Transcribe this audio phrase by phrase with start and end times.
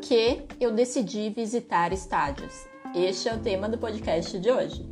[0.00, 2.66] que eu decidi visitar estádios?
[2.94, 4.88] Este é o tema do podcast de hoje.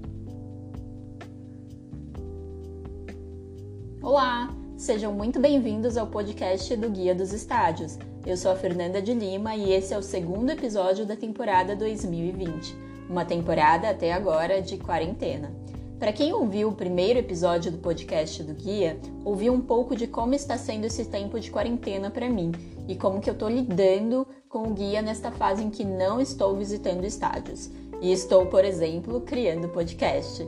[4.03, 7.99] Olá, sejam muito bem-vindos ao podcast do Guia dos Estádios.
[8.27, 12.77] Eu sou a Fernanda de Lima e esse é o segundo episódio da temporada 2020,
[13.09, 15.55] uma temporada até agora de quarentena.
[15.99, 20.35] Para quem ouviu o primeiro episódio do podcast do Guia, ouviu um pouco de como
[20.35, 22.53] está sendo esse tempo de quarentena para mim
[22.87, 26.55] e como que eu estou lidando com o guia nesta fase em que não estou
[26.55, 27.71] visitando estádios
[28.03, 30.47] e estou, por exemplo, criando podcast.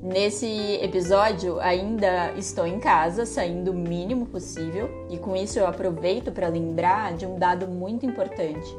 [0.00, 0.46] Nesse
[0.80, 6.46] episódio, ainda estou em casa, saindo o mínimo possível, e com isso eu aproveito para
[6.46, 8.72] lembrar de um dado muito importante.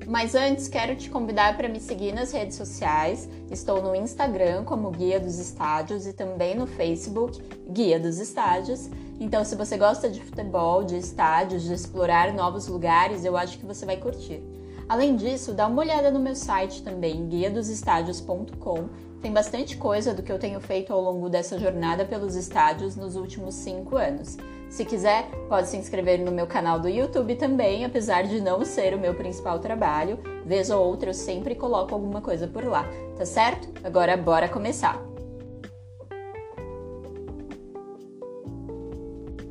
[0.09, 3.29] Mas antes, quero te convidar para me seguir nas redes sociais.
[3.51, 8.89] Estou no Instagram como Guia dos Estádios e também no Facebook Guia dos Estádios.
[9.19, 13.67] Então, se você gosta de futebol, de estádios, de explorar novos lugares, eu acho que
[13.67, 14.41] você vai curtir.
[14.87, 18.89] Além disso, dá uma olhada no meu site também, guiadosestádios.com.
[19.21, 23.15] Tem bastante coisa do que eu tenho feito ao longo dessa jornada pelos estádios nos
[23.15, 24.37] últimos cinco anos.
[24.69, 28.93] Se quiser, pode se inscrever no meu canal do YouTube também, apesar de não ser
[28.93, 30.19] o meu principal trabalho.
[30.45, 32.85] Vez ou outra eu sempre coloco alguma coisa por lá,
[33.17, 33.67] tá certo?
[33.83, 35.03] Agora bora começar!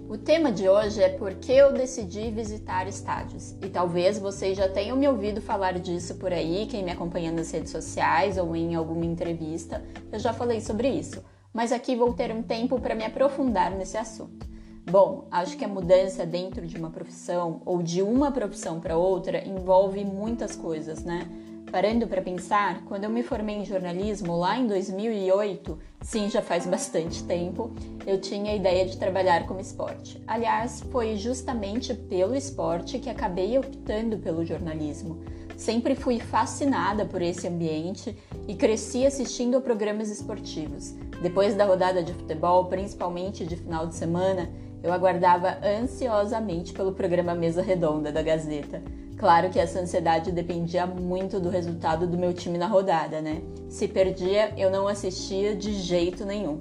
[0.09, 3.57] O tema de hoje é por que eu decidi visitar estádios.
[3.61, 7.51] E talvez vocês já tenham me ouvido falar disso por aí, quem me acompanha nas
[7.51, 11.25] redes sociais ou em alguma entrevista, eu já falei sobre isso.
[11.53, 14.58] Mas aqui vou ter um tempo para me aprofundar nesse assunto.
[14.91, 19.47] Bom, acho que a mudança dentro de uma profissão ou de uma profissão para outra
[19.47, 21.29] envolve muitas coisas, né?
[21.71, 26.65] Parando para pensar, quando eu me formei em jornalismo lá em 2008, sim, já faz
[26.67, 27.71] bastante tempo,
[28.07, 30.23] eu tinha a ideia de trabalhar com esporte.
[30.27, 35.19] Aliás, foi justamente pelo esporte que acabei optando pelo jornalismo.
[35.55, 38.17] Sempre fui fascinada por esse ambiente
[38.47, 40.95] e cresci assistindo a programas esportivos.
[41.21, 44.49] Depois da rodada de futebol, principalmente de final de semana,
[44.83, 48.83] eu aguardava ansiosamente pelo programa Mesa Redonda da Gazeta.
[49.17, 53.43] Claro que essa ansiedade dependia muito do resultado do meu time na rodada, né?
[53.69, 56.59] Se perdia, eu não assistia de jeito nenhum.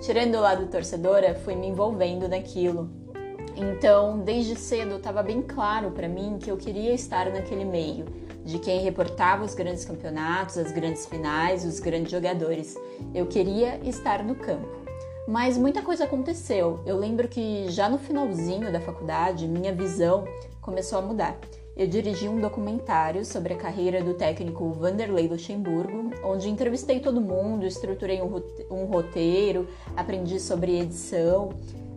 [0.00, 2.88] Tirando o lado torcedora, fui me envolvendo naquilo.
[3.56, 8.06] Então, desde cedo estava bem claro para mim que eu queria estar naquele meio,
[8.44, 12.76] de quem reportava os grandes campeonatos, as grandes finais, os grandes jogadores.
[13.12, 14.87] Eu queria estar no campo.
[15.28, 16.80] Mas muita coisa aconteceu.
[16.86, 20.24] Eu lembro que já no finalzinho da faculdade, minha visão
[20.62, 21.38] começou a mudar.
[21.76, 27.66] Eu dirigi um documentário sobre a carreira do técnico Vanderlei Luxemburgo, onde entrevistei todo mundo,
[27.66, 31.50] estruturei um roteiro, aprendi sobre edição,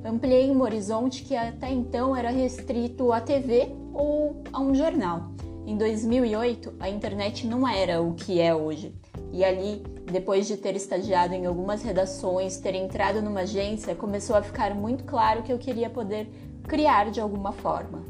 [0.04, 5.32] ampliei um horizonte que até então era restrito à TV ou a um jornal.
[5.66, 8.94] Em 2008, a internet não era o que é hoje.
[9.32, 9.82] E ali,
[10.12, 15.04] depois de ter estagiado em algumas redações, ter entrado numa agência, começou a ficar muito
[15.06, 16.28] claro que eu queria poder
[16.68, 18.04] criar de alguma forma.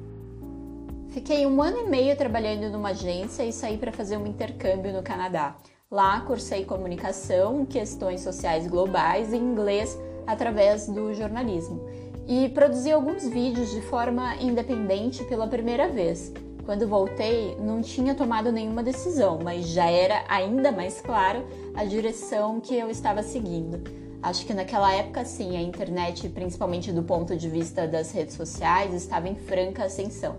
[1.09, 5.03] Fiquei um ano e meio trabalhando numa agência e saí para fazer um intercâmbio no
[5.03, 5.57] Canadá.
[5.89, 11.81] Lá cursei comunicação, questões sociais globais e inglês através do jornalismo.
[12.25, 16.31] E produzi alguns vídeos de forma independente pela primeira vez.
[16.65, 22.59] Quando voltei, não tinha tomado nenhuma decisão, mas já era ainda mais claro a direção
[22.59, 23.81] que eu estava seguindo.
[24.21, 28.93] Acho que naquela época, sim, a internet, principalmente do ponto de vista das redes sociais,
[28.93, 30.35] estava em franca ascensão.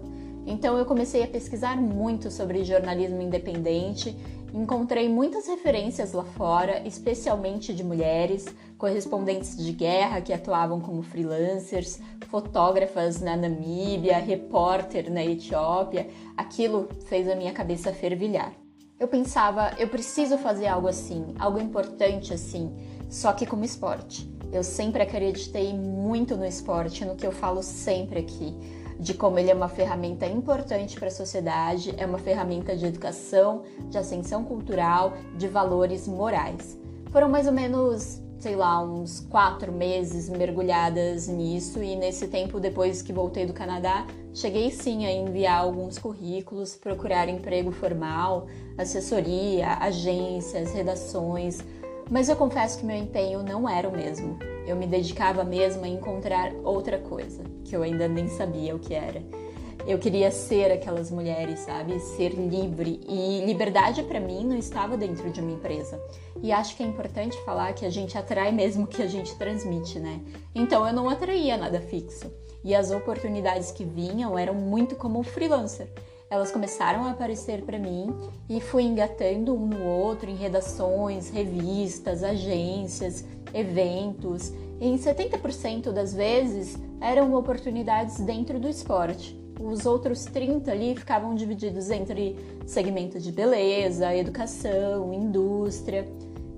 [0.46, 4.16] Então eu comecei a pesquisar muito sobre jornalismo independente,
[4.52, 8.46] encontrei muitas referências lá fora, especialmente de mulheres,
[8.76, 16.08] correspondentes de guerra que atuavam como freelancers, fotógrafas na Namíbia, repórter na Etiópia.
[16.36, 18.52] Aquilo fez a minha cabeça fervilhar.
[18.98, 22.72] Eu pensava, eu preciso fazer algo assim, algo importante assim,
[23.08, 24.30] só que como esporte.
[24.52, 28.54] Eu sempre acreditei muito no esporte, no que eu falo sempre aqui
[29.02, 33.62] de como ele é uma ferramenta importante para a sociedade, é uma ferramenta de educação,
[33.90, 36.78] de ascensão cultural, de valores morais.
[37.10, 43.02] Foram mais ou menos, sei lá, uns quatro meses mergulhadas nisso, e nesse tempo, depois
[43.02, 48.46] que voltei do Canadá, cheguei sim a enviar alguns currículos, procurar emprego formal,
[48.78, 51.58] assessoria, agências, redações
[52.12, 54.38] Mas eu confesso que meu empenho não era o mesmo.
[54.66, 58.92] Eu me dedicava mesmo a encontrar outra coisa, que eu ainda nem sabia o que
[58.92, 59.22] era.
[59.86, 61.98] Eu queria ser aquelas mulheres, sabe?
[61.98, 63.00] Ser livre.
[63.08, 65.98] E liberdade para mim não estava dentro de uma empresa.
[66.42, 69.34] E acho que é importante falar que a gente atrai mesmo o que a gente
[69.36, 70.20] transmite, né?
[70.54, 72.30] Então eu não atraía nada fixo.
[72.62, 75.88] E as oportunidades que vinham eram muito como freelancer.
[76.32, 78.06] Elas começaram a aparecer para mim
[78.48, 84.50] e fui engatando um no outro em redações, revistas, agências, eventos.
[84.80, 89.38] E em 70% das vezes eram oportunidades dentro do esporte.
[89.60, 96.08] Os outros 30 ali ficavam divididos entre segmento de beleza, educação, indústria.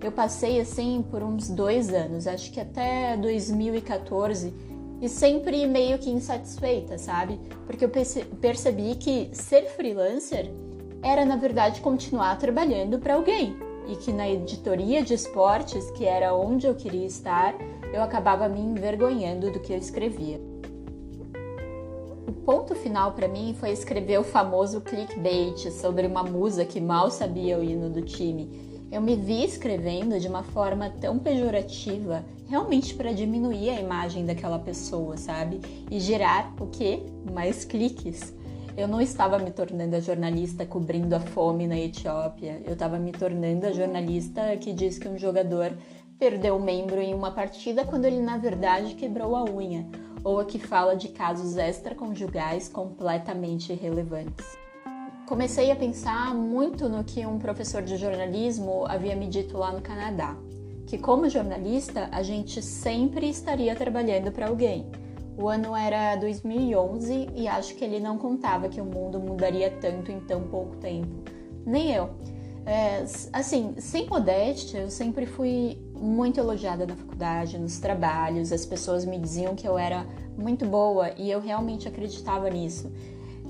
[0.00, 4.54] Eu passei assim por uns dois anos, acho que até 2014,
[5.04, 7.38] e sempre meio que insatisfeita, sabe?
[7.66, 7.90] Porque eu
[8.40, 10.50] percebi que ser freelancer
[11.02, 13.54] era na verdade continuar trabalhando para alguém
[13.86, 17.54] e que na editoria de esportes, que era onde eu queria estar,
[17.92, 20.40] eu acabava me envergonhando do que eu escrevia.
[22.26, 27.10] O ponto final para mim foi escrever o famoso clickbait sobre uma musa que mal
[27.10, 28.73] sabia o hino do time.
[28.94, 34.56] Eu me vi escrevendo de uma forma tão pejorativa, realmente para diminuir a imagem daquela
[34.56, 35.60] pessoa, sabe?
[35.90, 37.02] E gerar o que?
[37.32, 38.32] Mais cliques.
[38.76, 42.62] Eu não estava me tornando a jornalista cobrindo a fome na Etiópia.
[42.64, 45.76] Eu estava me tornando a jornalista que diz que um jogador
[46.16, 49.88] perdeu o membro em uma partida quando ele na verdade quebrou a unha
[50.22, 54.63] ou a que fala de casos extraconjugais completamente irrelevantes.
[55.26, 59.80] Comecei a pensar muito no que um professor de jornalismo havia me dito lá no
[59.80, 60.36] Canadá,
[60.86, 64.86] que como jornalista a gente sempre estaria trabalhando para alguém.
[65.38, 70.12] O ano era 2011 e acho que ele não contava que o mundo mudaria tanto
[70.12, 71.08] em tão pouco tempo.
[71.64, 72.10] Nem eu.
[72.66, 79.06] É, assim, sem modéstia, eu sempre fui muito elogiada na faculdade, nos trabalhos, as pessoas
[79.06, 80.06] me diziam que eu era
[80.36, 82.92] muito boa e eu realmente acreditava nisso,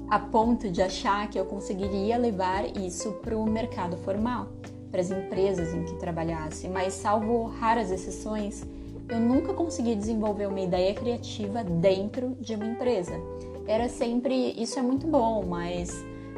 [0.09, 4.49] a ponto de achar que eu conseguiria levar isso para o mercado formal,
[4.91, 8.65] para as empresas em que trabalhasse, mas salvo raras exceções,
[9.09, 13.12] eu nunca consegui desenvolver uma ideia criativa dentro de uma empresa.
[13.67, 15.91] Era sempre, isso é muito bom, mas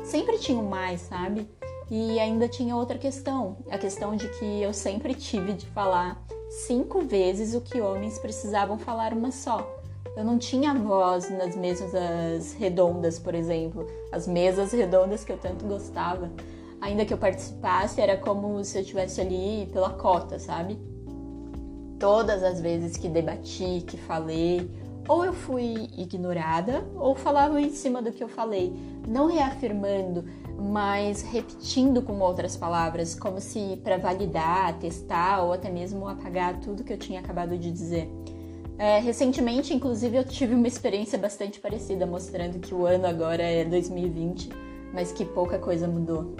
[0.05, 1.49] sempre tinha mais, sabe?
[1.91, 7.01] E ainda tinha outra questão, a questão de que eu sempre tive de falar cinco
[7.01, 9.76] vezes o que homens precisavam falar uma só.
[10.17, 15.67] Eu não tinha voz nas mesas redondas, por exemplo, as mesas redondas que eu tanto
[15.67, 16.31] gostava.
[16.81, 20.79] Ainda que eu participasse, era como se eu estivesse ali pela cota, sabe?
[21.99, 24.71] Todas as vezes que debati, que falei,
[25.07, 28.75] ou eu fui ignorada, ou falava em cima do que eu falei,
[29.07, 30.25] não reafirmando,
[30.59, 36.85] mas repetindo com outras palavras, como se para validar, testar ou até mesmo apagar tudo
[36.85, 38.11] que eu tinha acabado de dizer.
[38.79, 43.65] É, recentemente, inclusive, eu tive uma experiência bastante parecida, mostrando que o ano agora é
[43.65, 44.51] 2020,
[44.93, 46.35] mas que pouca coisa mudou.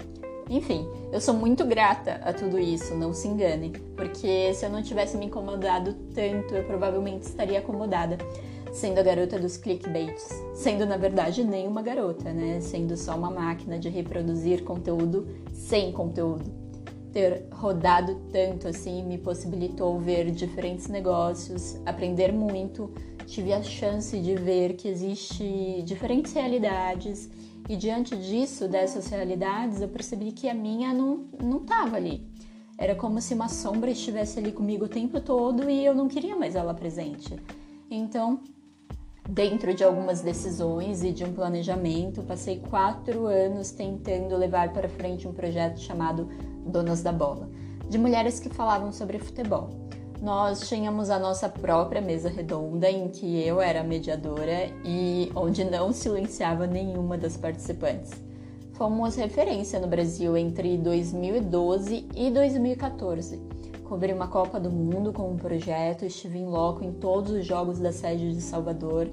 [0.49, 4.81] Enfim, eu sou muito grata a tudo isso, não se engane, porque se eu não
[4.81, 8.17] tivesse me incomodado tanto, eu provavelmente estaria acomodada
[8.71, 12.61] sendo a garota dos clickbaits, sendo na verdade nenhuma garota, né?
[12.61, 16.66] Sendo só uma máquina de reproduzir conteúdo sem conteúdo.
[17.17, 22.93] Ter rodado tanto assim me possibilitou ver diferentes negócios, aprender muito,
[23.25, 27.27] tive a chance de ver que existe diferentes realidades
[27.67, 32.23] e diante disso, dessas realidades, eu percebi que a minha não não estava ali.
[32.77, 36.35] Era como se uma sombra estivesse ali comigo o tempo todo e eu não queria
[36.35, 37.35] mais ela presente.
[37.89, 38.41] Então,
[39.27, 45.27] dentro de algumas decisões e de um planejamento, passei quatro anos tentando levar para frente
[45.27, 46.29] um projeto chamado
[46.67, 47.49] Donas da Bola,
[47.89, 49.69] de mulheres que falavam sobre futebol.
[50.21, 55.93] Nós tínhamos a nossa própria mesa redonda em que eu era mediadora e onde não
[55.93, 58.11] silenciava nenhuma das participantes.
[58.73, 63.57] Fomos referência no Brasil entre 2012 e 2014
[63.87, 67.79] Cobri uma Copa do Mundo com um projeto, estive em loco em todos os jogos
[67.79, 69.07] da sede de Salvador,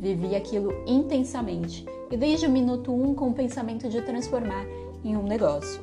[0.00, 4.66] vivi aquilo intensamente e desde o minuto um com o pensamento de transformar
[5.04, 5.80] em um negócio.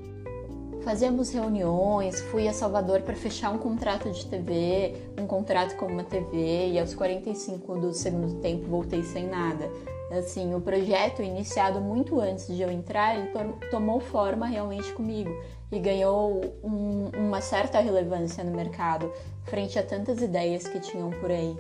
[0.84, 6.04] Fazíamos reuniões, fui a Salvador para fechar um contrato de TV, um contrato com uma
[6.04, 9.72] TV e aos 45 do segundo tempo voltei sem nada.
[10.12, 13.32] Assim, o projeto iniciado muito antes de eu entrar, ele
[13.72, 15.32] tomou forma realmente comigo
[15.72, 19.10] e ganhou um, uma certa relevância no mercado
[19.46, 21.56] frente a tantas ideias que tinham por aí.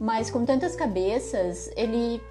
[0.00, 2.22] Mas com tantas cabeças, ele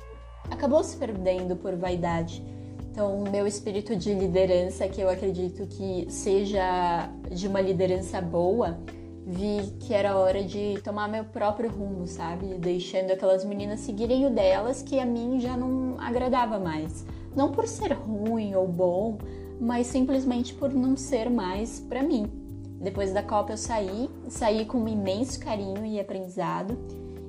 [0.49, 2.43] acabou se perdendo por vaidade.
[2.91, 8.77] Então, meu espírito de liderança, que eu acredito que seja de uma liderança boa,
[9.25, 12.55] vi que era hora de tomar meu próprio rumo, sabe?
[12.55, 17.05] Deixando aquelas meninas seguirem o delas que a mim já não agradava mais.
[17.33, 19.17] Não por ser ruim ou bom,
[19.57, 22.29] mas simplesmente por não ser mais para mim.
[22.81, 26.77] Depois da Copa eu saí, saí com um imenso carinho e aprendizado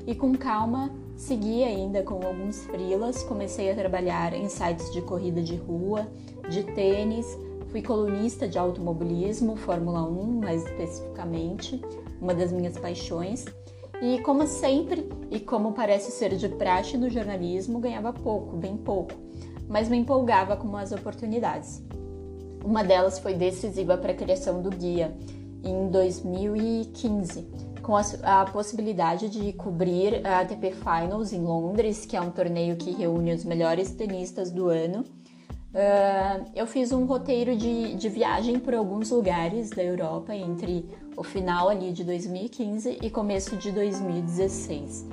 [0.09, 5.43] e com calma segui ainda com alguns frilas, comecei a trabalhar em sites de corrida
[5.43, 6.07] de rua,
[6.49, 7.27] de tênis,
[7.73, 11.81] Fui colunista de automobilismo, Fórmula 1 mais especificamente,
[12.21, 13.47] uma das minhas paixões.
[14.03, 19.15] E como sempre, e como parece ser de praxe no jornalismo, ganhava pouco, bem pouco,
[19.71, 21.83] mas me empolgava com as oportunidades.
[22.63, 25.17] Uma delas foi decisiva para a criação do guia
[25.65, 27.49] em 2015,
[27.83, 32.77] com a, a, possibilidade de cobrir a ATP Finals em Londres, que é um torneio
[32.77, 35.05] que reúne os melhores tenistas do ano
[35.73, 40.87] Uh, eu fiz um roteiro de, de viagem por alguns lugares da Europa entre
[41.17, 45.07] o final ali de 2015 e começo de 2016.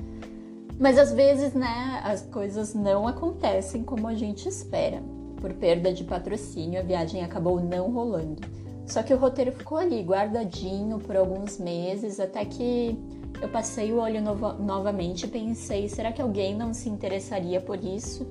[0.78, 5.02] Mas às vezes, né, as coisas não acontecem como a gente espera.
[5.40, 8.42] Por perda de patrocínio, a viagem acabou não rolando.
[8.90, 12.98] Só que o roteiro ficou ali, guardadinho por alguns meses, até que
[13.40, 14.20] eu passei o olho
[14.58, 18.26] novamente e pensei: será que alguém não se interessaria por isso?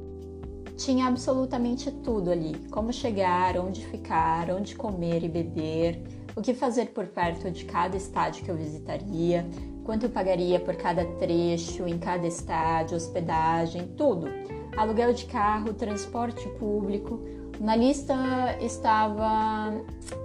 [0.75, 6.03] Tinha absolutamente tudo ali: como chegar, onde ficar, onde comer e beber,
[6.35, 9.47] o que fazer por perto de cada estádio que eu visitaria,
[9.85, 14.27] quanto eu pagaria por cada trecho, em cada estádio, hospedagem, tudo.
[14.75, 17.38] Aluguel de carro, transporte público.
[17.59, 18.15] Na lista
[18.61, 19.73] estava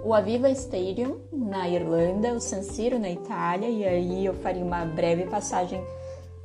[0.05, 4.85] o Aviva Stadium na Irlanda, o San Siro na Itália, e aí eu faria uma
[4.85, 5.83] breve passagem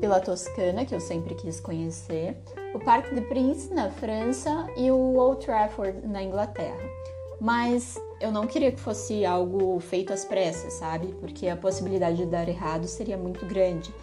[0.01, 2.37] pela Toscana, que eu sempre quis conhecer,
[2.75, 6.83] o Parque de Prince na França e o Old Trafford na Inglaterra.
[7.41, 11.15] Mas eu não queria que fosse algo feito às pressas, sabe?
[11.21, 13.95] Porque a possibilidade de dar errado seria muito grande.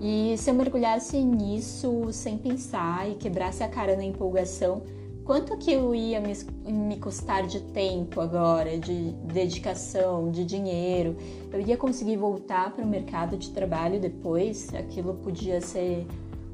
[0.00, 4.82] E se eu mergulhasse nisso sem pensar e quebrasse a cara na empolgação,
[5.30, 6.32] quanto aquilo ia me,
[6.72, 11.16] me custar de tempo agora, de dedicação, de dinheiro?
[11.52, 14.74] Eu ia conseguir voltar para o mercado de trabalho depois?
[14.74, 16.04] Aquilo podia ser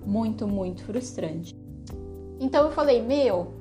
[0.05, 1.57] muito, muito frustrante.
[2.39, 3.55] Então eu falei, meu,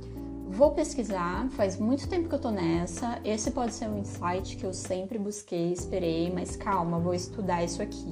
[0.49, 4.65] vou pesquisar, faz muito tempo que eu tô nessa, esse pode ser um insight que
[4.65, 8.11] eu sempre busquei, esperei, mas calma, vou estudar isso aqui.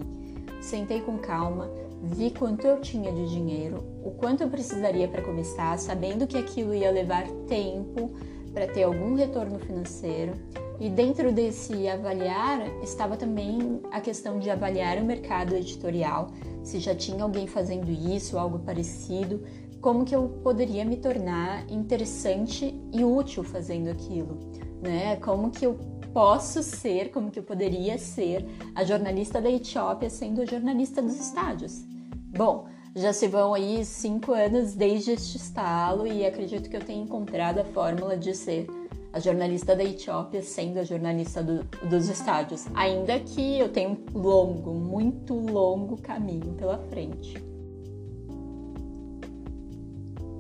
[0.62, 1.70] Sentei com calma,
[2.04, 6.76] vi quanto eu tinha de dinheiro, o quanto eu precisaria para começar, sabendo que aquilo
[6.76, 8.12] ia levar tempo
[8.54, 10.34] para ter algum retorno financeiro.
[10.82, 16.28] E dentro desse avaliar estava também a questão de avaliar o mercado editorial,
[16.62, 19.42] se já tinha alguém fazendo isso, algo parecido,
[19.80, 24.40] como que eu poderia me tornar interessante e útil fazendo aquilo,
[24.82, 25.16] né?
[25.18, 25.78] Como que eu
[26.14, 28.46] posso ser, como que eu poderia ser
[28.76, 31.93] a jornalista da Etiópia sendo a jornalista dos estádios.
[32.36, 37.04] Bom, já se vão aí cinco anos desde este estalo e acredito que eu tenha
[37.04, 38.66] encontrado a fórmula de ser
[39.14, 43.98] a jornalista da Etiópia sendo a jornalista do, dos estádios, ainda que eu tenha um
[44.18, 47.36] longo, muito longo caminho pela frente.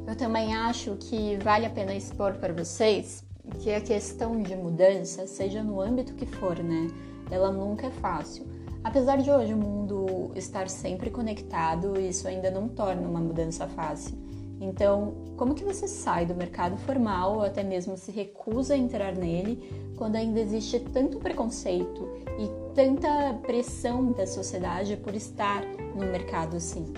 [0.07, 3.23] Eu também acho que vale a pena expor para vocês
[3.59, 6.87] que a questão de mudança, seja no âmbito que for, né,
[7.29, 8.52] ela nunca é fácil.
[8.83, 14.17] Apesar de hoje o mundo estar sempre conectado, isso ainda não torna uma mudança fácil.
[14.59, 19.15] Então, como que você sai do mercado formal ou até mesmo se recusa a entrar
[19.15, 25.63] nele quando ainda existe tanto preconceito e tanta pressão da sociedade por estar
[25.95, 26.93] no mercado assim?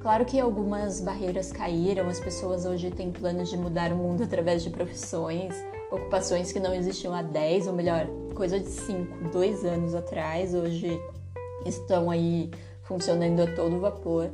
[0.00, 4.62] Claro que algumas barreiras caíram, as pessoas hoje têm planos de mudar o mundo através
[4.62, 5.54] de profissões,
[5.90, 11.00] ocupações que não existiam há 10, ou melhor, coisa de 5, 2 anos atrás, hoje
[11.64, 12.50] estão aí
[12.82, 14.30] funcionando a todo vapor.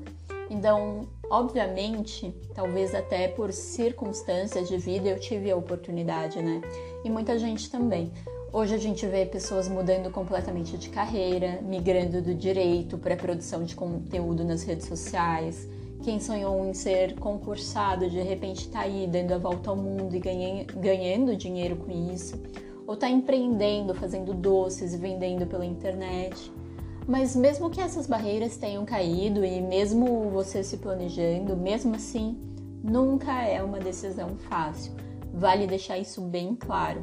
[0.51, 6.61] Então, obviamente, talvez até por circunstâncias de vida eu tive a oportunidade, né?
[7.05, 8.13] E muita gente também.
[8.53, 13.65] Hoje a gente vê pessoas mudando completamente de carreira, migrando do direito para a produção
[13.65, 15.67] de conteúdo nas redes sociais.
[16.05, 20.21] Quem sonhou em ser concursado de repente está aí dando a volta ao mundo e
[20.21, 22.41] ganhando dinheiro com isso.
[22.87, 26.53] Ou está empreendendo, fazendo doces e vendendo pela internet.
[27.07, 32.39] Mas mesmo que essas barreiras tenham caído e mesmo você se planejando, mesmo assim,
[32.83, 34.93] nunca é uma decisão fácil.
[35.33, 37.03] Vale deixar isso bem claro.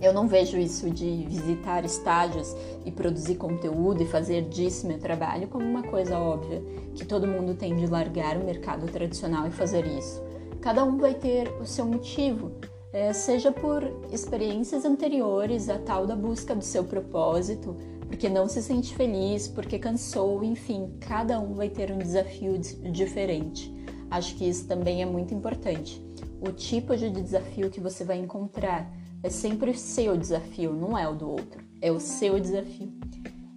[0.00, 5.48] Eu não vejo isso de visitar estádios e produzir conteúdo e fazer disso meu trabalho
[5.48, 6.62] como uma coisa óbvia,
[6.94, 10.22] que todo mundo tem de largar o mercado tradicional e fazer isso.
[10.60, 12.52] Cada um vai ter o seu motivo,
[12.92, 17.76] é, seja por experiências anteriores, a tal da busca do seu propósito,
[18.08, 23.72] porque não se sente feliz, porque cansou, enfim, cada um vai ter um desafio diferente.
[24.10, 26.02] Acho que isso também é muito importante.
[26.40, 28.90] O tipo de desafio que você vai encontrar
[29.22, 32.92] é sempre o seu desafio, não é o do outro, é o seu desafio.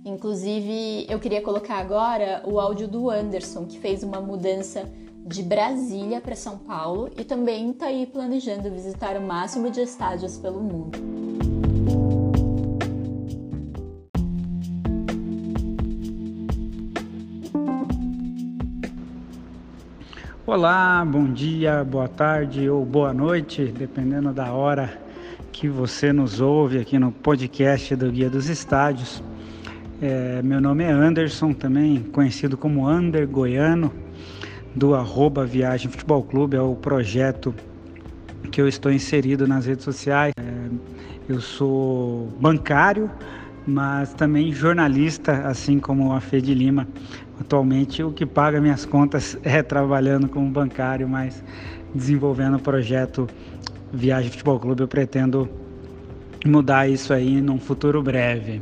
[0.03, 4.83] Inclusive, eu queria colocar agora o áudio do Anderson, que fez uma mudança
[5.25, 10.37] de Brasília para São Paulo e também está aí planejando visitar o máximo de estádios
[10.37, 11.40] pelo mundo.
[20.53, 25.01] Olá, bom dia, boa tarde ou boa noite, dependendo da hora
[25.49, 29.23] que você nos ouve aqui no podcast do Guia dos Estádios.
[30.01, 33.93] É, meu nome é Anderson, também conhecido como Ander Goiano,
[34.75, 37.55] do arroba Viagem Futebol Clube, é o projeto
[38.51, 40.33] que eu estou inserido nas redes sociais.
[40.37, 43.09] É, eu sou bancário,
[43.65, 46.85] mas também jornalista, assim como a Fede Lima.
[47.41, 51.43] Atualmente, o que paga minhas contas é trabalhando como bancário, mas
[51.93, 53.27] desenvolvendo o projeto
[53.91, 55.49] Viagem Futebol Clube, eu pretendo
[56.45, 58.61] mudar isso aí num futuro breve.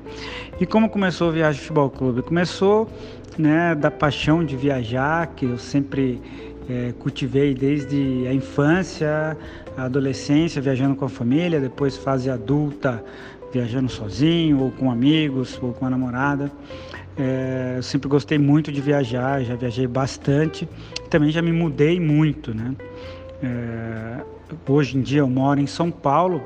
[0.62, 2.22] E como começou o Viagem Futebol Clube?
[2.22, 2.90] Começou
[3.38, 6.22] né, da paixão de viajar, que eu sempre
[6.70, 9.38] é, cultivei desde a infância,
[9.76, 13.04] a adolescência, viajando com a família, depois fase adulta,
[13.52, 16.50] viajando sozinho, ou com amigos, ou com a namorada.
[17.20, 20.68] É, eu sempre gostei muito de viajar, já viajei bastante,
[21.10, 22.74] também já me mudei muito, né?
[23.44, 24.24] É,
[24.66, 26.42] hoje em dia eu moro em São Paulo,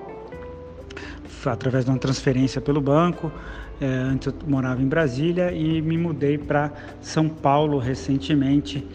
[1.45, 3.31] através de uma transferência pelo banco.
[3.79, 8.87] É, antes eu morava em Brasília e me mudei para São Paulo recentemente.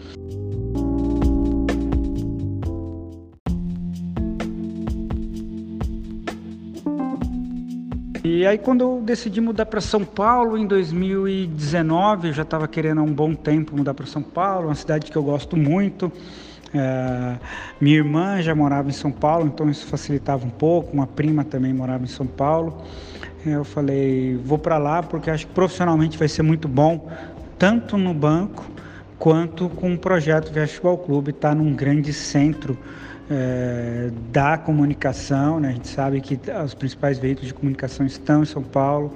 [8.31, 12.99] E aí quando eu decidi mudar para São Paulo em 2019, eu já estava querendo
[12.99, 16.11] há um bom tempo mudar para São Paulo, uma cidade que eu gosto muito.
[16.71, 17.37] É,
[17.81, 20.93] minha irmã já morava em São Paulo, então isso facilitava um pouco.
[20.93, 22.83] Uma prima também morava em São Paulo.
[23.43, 27.09] Eu falei, vou para lá porque acho que profissionalmente vai ser muito bom,
[27.57, 28.63] tanto no banco
[29.17, 32.77] quanto com o projeto Futebol Clube, está num grande centro
[33.29, 35.59] é, da comunicação.
[35.59, 35.69] Né?
[35.69, 39.13] A gente sabe que os principais veículos de comunicação estão em São Paulo.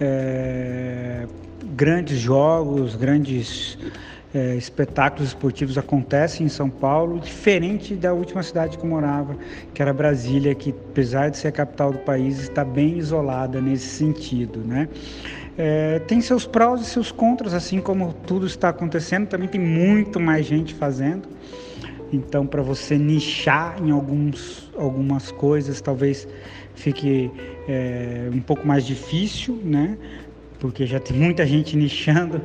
[0.00, 1.26] É,
[1.74, 3.78] grandes jogos, grandes
[4.34, 9.36] é, espetáculos esportivos acontecem em São Paulo, diferente da última cidade que eu morava,
[9.72, 13.86] que era Brasília, que apesar de ser a capital do país, está bem isolada nesse
[13.86, 14.88] sentido, né?
[15.58, 20.20] É, tem seus prós e seus contras, assim como tudo está acontecendo, também tem muito
[20.20, 21.26] mais gente fazendo.
[22.12, 26.26] Então, para você nichar em alguns, algumas coisas, talvez
[26.74, 27.30] fique
[27.68, 29.98] é, um pouco mais difícil, né?
[30.58, 32.40] porque já tem muita gente nichando.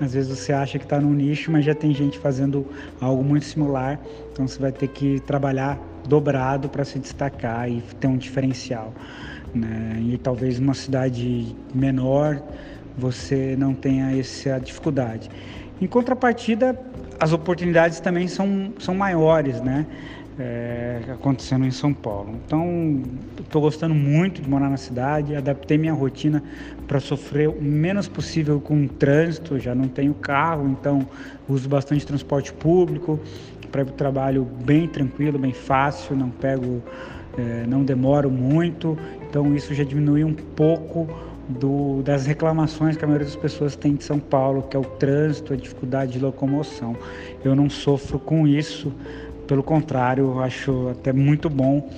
[0.00, 2.66] Às vezes você acha que está no nicho, mas já tem gente fazendo
[3.00, 4.00] algo muito similar.
[4.32, 8.92] Então você vai ter que trabalhar dobrado para se destacar e ter um diferencial.
[9.54, 10.02] Né?
[10.02, 12.42] E talvez uma cidade menor
[12.96, 15.30] você não tenha essa dificuldade.
[15.80, 16.78] Em contrapartida,
[17.18, 19.86] as oportunidades também são, são maiores, né?
[20.38, 22.34] é, acontecendo em São Paulo.
[22.46, 23.02] Então,
[23.38, 26.42] estou gostando muito de morar na cidade, adaptei minha rotina
[26.86, 31.06] para sofrer o menos possível com o trânsito, já não tenho carro, então
[31.48, 33.20] uso bastante transporte público,
[33.70, 36.82] para o trabalho bem tranquilo, bem fácil, não pego,
[37.38, 38.98] é, não demoro muito,
[39.28, 41.08] então isso já diminui um pouco
[41.48, 44.84] do, das reclamações que a maioria das pessoas tem de São Paulo, que é o
[44.84, 46.96] trânsito, a dificuldade de locomoção.
[47.44, 48.92] Eu não sofro com isso,
[49.46, 51.90] pelo contrário, acho até muito bom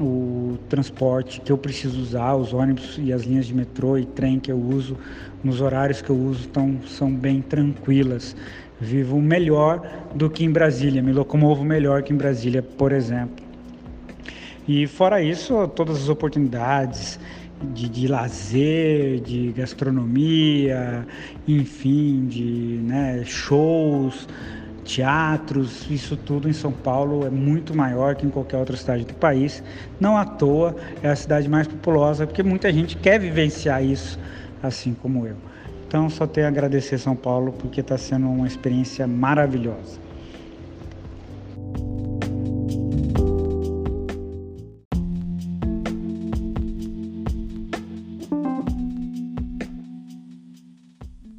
[0.00, 4.40] o transporte que eu preciso usar, os ônibus e as linhas de metrô e trem
[4.40, 4.96] que eu uso,
[5.42, 8.34] nos horários que eu uso, tão, são bem tranquilas.
[8.80, 9.82] Vivo melhor
[10.14, 13.44] do que em Brasília, me locomovo melhor que em Brasília, por exemplo.
[14.66, 17.18] E fora isso, todas as oportunidades
[17.62, 21.06] de, de lazer, de gastronomia,
[21.46, 24.28] enfim, de né, shows,
[24.84, 29.14] teatros, isso tudo em São Paulo é muito maior que em qualquer outra cidade do
[29.14, 29.62] país.
[30.00, 34.18] Não à toa é a cidade mais populosa, porque muita gente quer vivenciar isso,
[34.62, 35.36] assim como eu.
[35.86, 40.07] Então, só tenho a agradecer São Paulo, porque está sendo uma experiência maravilhosa.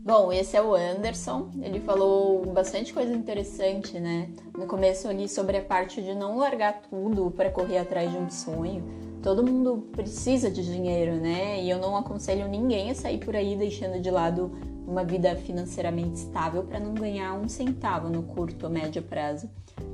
[0.09, 1.49] Bom, esse é o Anderson.
[1.61, 4.27] Ele falou bastante coisa interessante, né?
[4.57, 8.27] No começo ali sobre a parte de não largar tudo para correr atrás de um
[8.27, 8.83] sonho.
[9.21, 11.61] todo mundo precisa de dinheiro, né?
[11.61, 14.51] E eu não aconselho ninguém a sair por aí deixando de lado
[14.87, 19.47] uma vida financeiramente estável para não ganhar um centavo no curto ou médio prazo.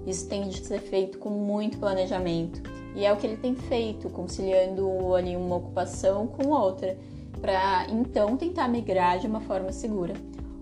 [0.08, 2.62] Isso tem de ser feito com muito planejamento.
[2.96, 6.98] E é o que ele tem feito, conciliando ali uma ocupação com outra,
[7.46, 10.16] para então tentar migrar de uma forma segura.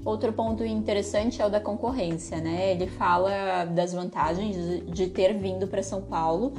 [0.03, 2.71] Outro ponto interessante é o da concorrência, né?
[2.71, 6.51] Ele fala das vantagens de ter vindo para São Paulo,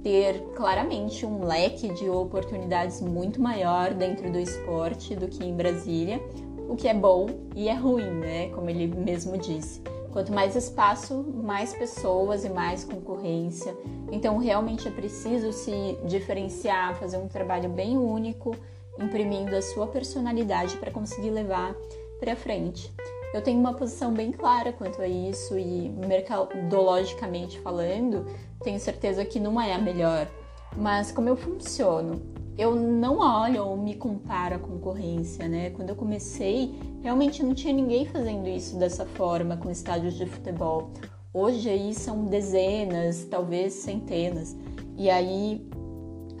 [0.00, 6.22] ter claramente um leque de oportunidades muito maior dentro do esporte do que em Brasília,
[6.68, 8.50] o que é bom e é ruim, né?
[8.50, 9.82] Como ele mesmo disse.
[10.12, 13.76] Quanto mais espaço, mais pessoas e mais concorrência.
[14.12, 18.54] Então, realmente é preciso se diferenciar, fazer um trabalho bem único,
[19.00, 21.74] imprimindo a sua personalidade para conseguir levar
[22.18, 22.92] para frente.
[23.32, 28.24] Eu tenho uma posição bem clara quanto a isso e mercadologicamente falando,
[28.62, 30.26] tenho certeza que não é a melhor.
[30.76, 32.22] Mas como eu funciono?
[32.56, 35.70] Eu não olho ou me comparo à concorrência, né?
[35.70, 40.90] Quando eu comecei, realmente não tinha ninguém fazendo isso dessa forma com estádios de futebol.
[41.32, 44.56] Hoje aí são dezenas, talvez centenas.
[44.96, 45.67] E aí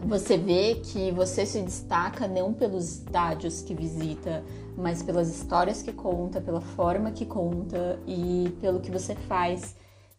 [0.02, 4.44] você vê que você se destaca não pelos estádios que visita,
[4.76, 9.74] mas pelas histórias que conta, pela forma que conta e pelo que você faz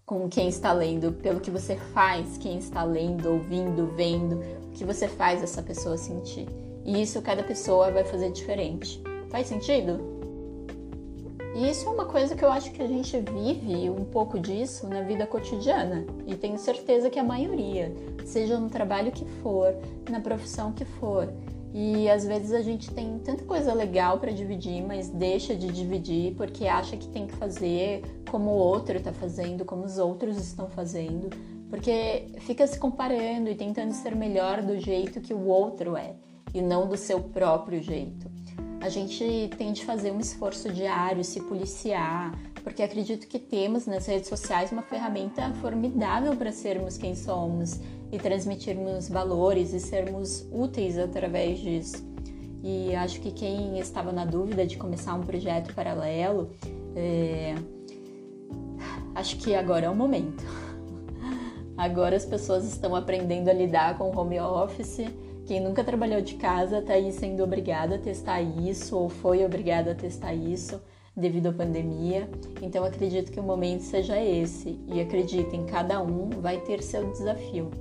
[0.06, 4.84] com quem está lendo, pelo que você faz quem está lendo, ouvindo, vendo, o que
[4.84, 6.48] você faz essa pessoa sentir.
[6.84, 9.02] E isso cada pessoa vai fazer diferente.
[9.30, 10.19] Faz sentido?
[11.60, 14.88] E isso é uma coisa que eu acho que a gente vive um pouco disso
[14.88, 16.06] na vida cotidiana.
[16.26, 17.94] E tenho certeza que a maioria,
[18.24, 19.76] seja no trabalho que for,
[20.10, 21.28] na profissão que for.
[21.74, 26.34] E às vezes a gente tem tanta coisa legal para dividir, mas deixa de dividir
[26.36, 30.70] porque acha que tem que fazer como o outro está fazendo, como os outros estão
[30.70, 31.30] fazendo,
[31.70, 36.16] porque fica se comparando e tentando ser melhor do jeito que o outro é
[36.54, 38.39] e não do seu próprio jeito.
[38.82, 44.06] A gente tem de fazer um esforço diário, se policiar, porque acredito que temos nas
[44.06, 50.98] redes sociais uma ferramenta formidável para sermos quem somos e transmitirmos valores e sermos úteis
[50.98, 52.08] através disso.
[52.64, 56.52] E acho que quem estava na dúvida de começar um projeto paralelo,
[56.96, 57.56] é...
[59.14, 60.44] acho que agora é o momento.
[61.78, 65.00] Agora as pessoas estão aprendendo a lidar com home office.
[65.50, 69.88] Quem nunca trabalhou de casa está aí sendo obrigado a testar isso ou foi obrigado
[69.88, 70.80] a testar isso
[71.18, 72.30] devido à pandemia.
[72.62, 77.72] Então acredito que o momento seja esse e acreditem, cada um vai ter seu desafio.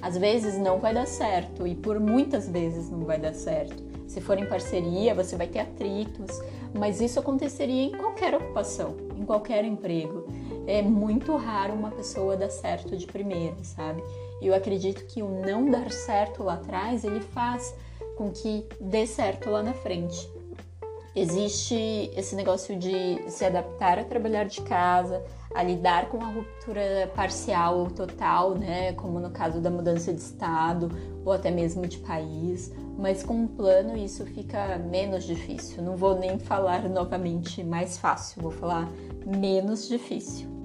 [0.00, 3.82] Às vezes não vai dar certo e por muitas vezes não vai dar certo.
[4.06, 6.30] Se for em parceria, você vai ter atritos,
[6.72, 10.28] mas isso aconteceria em qualquer ocupação, em qualquer emprego.
[10.64, 14.00] É muito raro uma pessoa dar certo de primeira, sabe?
[14.40, 17.74] E eu acredito que o não dar certo lá atrás, ele faz
[18.16, 20.30] com que dê certo lá na frente.
[21.14, 21.74] Existe
[22.14, 27.78] esse negócio de se adaptar a trabalhar de casa, a lidar com a ruptura parcial
[27.78, 30.90] ou total, né, como no caso da mudança de estado
[31.24, 35.82] ou até mesmo de país, mas com um plano isso fica menos difícil.
[35.82, 38.86] Não vou nem falar novamente mais fácil, vou falar
[39.24, 40.55] menos difícil.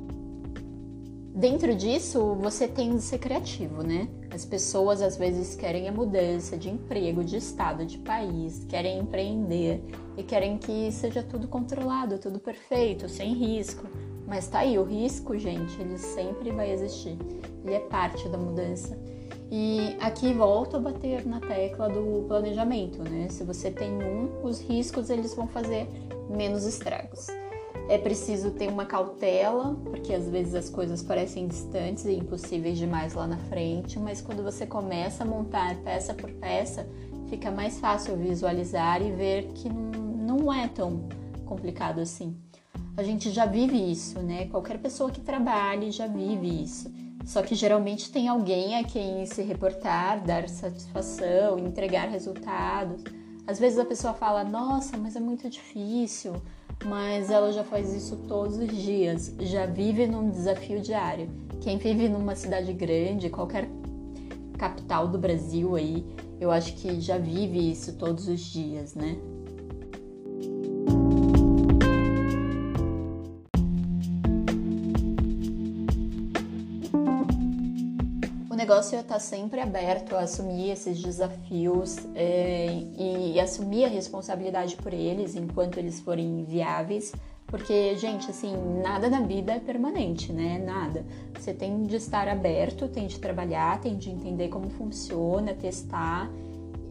[1.33, 4.09] Dentro disso, você tem de ser criativo, né?
[4.33, 9.81] As pessoas às vezes querem a mudança de emprego, de estado, de país, querem empreender
[10.17, 13.87] e querem que seja tudo controlado, tudo perfeito, sem risco.
[14.27, 17.17] Mas tá aí, o risco, gente, ele sempre vai existir.
[17.63, 18.99] Ele é parte da mudança.
[19.49, 23.27] E aqui volto a bater na tecla do planejamento, né?
[23.29, 25.87] Se você tem um, os riscos eles vão fazer
[26.29, 27.27] menos estragos.
[27.91, 33.15] É preciso ter uma cautela, porque às vezes as coisas parecem distantes e impossíveis demais
[33.15, 36.87] lá na frente, mas quando você começa a montar peça por peça,
[37.27, 41.09] fica mais fácil visualizar e ver que não é tão
[41.45, 42.33] complicado assim.
[42.95, 44.45] A gente já vive isso, né?
[44.45, 46.89] Qualquer pessoa que trabalhe já vive isso.
[47.25, 53.03] Só que geralmente tem alguém a quem se reportar, dar satisfação, entregar resultados.
[53.45, 56.41] Às vezes a pessoa fala: Nossa, mas é muito difícil.
[56.85, 61.29] Mas ela já faz isso todos os dias, já vive num desafio diário.
[61.61, 63.69] Quem vive numa cidade grande, qualquer
[64.57, 66.05] capital do Brasil aí,
[66.39, 69.15] eu acho que já vive isso todos os dias, né?
[78.71, 84.77] Negócio é estar sempre aberto a assumir esses desafios é, e, e, assumir a responsabilidade
[84.77, 87.11] por eles enquanto eles forem viáveis,
[87.47, 90.57] Porque, gente, assim, nada na vida é permanente, né?
[90.57, 91.05] Nada.
[91.37, 96.31] Você tem de estar aberto, tem de trabalhar, tem de entender como funciona, testar.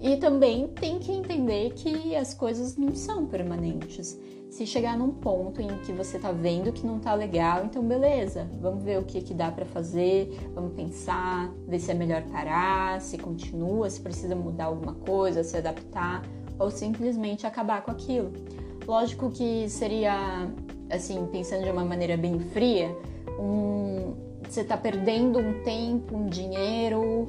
[0.03, 4.19] E também tem que entender que as coisas não são permanentes.
[4.51, 8.51] Se chegar num ponto em que você tá vendo que não tá legal, então beleza,
[8.61, 13.01] vamos ver o que, que dá para fazer, vamos pensar, ver se é melhor parar,
[13.01, 16.23] se continua, se precisa mudar alguma coisa, se adaptar,
[16.59, 18.33] ou simplesmente acabar com aquilo.
[18.87, 20.51] Lógico que seria,
[20.91, 22.95] assim, pensando de uma maneira bem fria,
[23.39, 24.15] um,
[24.49, 27.29] você está perdendo um tempo, um dinheiro,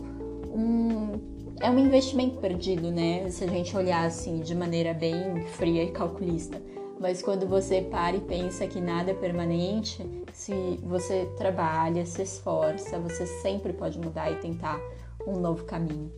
[0.52, 1.20] um,
[1.62, 3.30] é um investimento perdido, né?
[3.30, 6.60] Se a gente olhar assim de maneira bem fria e calculista.
[7.02, 13.00] Mas quando você para e pensa que nada é permanente, se você trabalha, se esforça,
[13.00, 14.80] você sempre pode mudar e tentar
[15.26, 16.12] um novo caminho.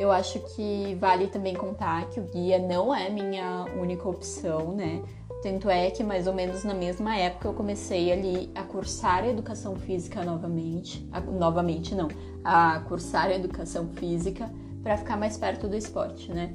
[0.00, 5.02] Eu acho que vale também contar que o guia não é minha única opção, né?
[5.42, 9.76] Tanto é que mais ou menos na mesma época eu comecei ali a cursar educação
[9.76, 12.08] física novamente, a, novamente não,
[12.42, 14.50] a cursar educação física
[14.82, 16.50] para ficar mais perto do esporte, né?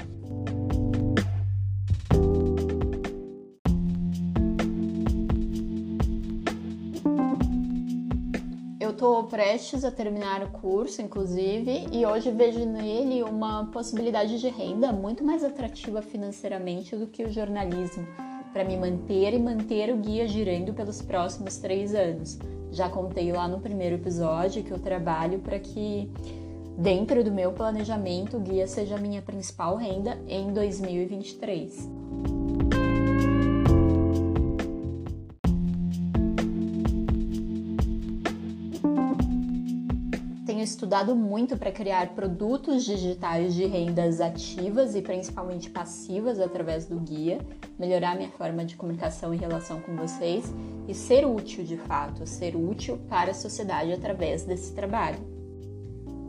[9.24, 14.92] Estou prestes a terminar o curso, inclusive, e hoje vejo nele uma possibilidade de renda
[14.92, 18.06] muito mais atrativa financeiramente do que o jornalismo,
[18.52, 22.38] para me manter e manter o guia girando pelos próximos três anos.
[22.72, 26.10] Já contei lá no primeiro episódio que eu trabalho para que,
[26.78, 31.90] dentro do meu planejamento, o guia seja a minha principal renda em 2023.
[40.84, 47.39] Estudado muito para criar produtos digitais de rendas ativas e principalmente passivas através do guia,
[47.80, 50.43] melhorar minha forma de comunicação e relação com vocês
[50.86, 55.19] e ser útil de fato, ser útil para a sociedade através desse trabalho.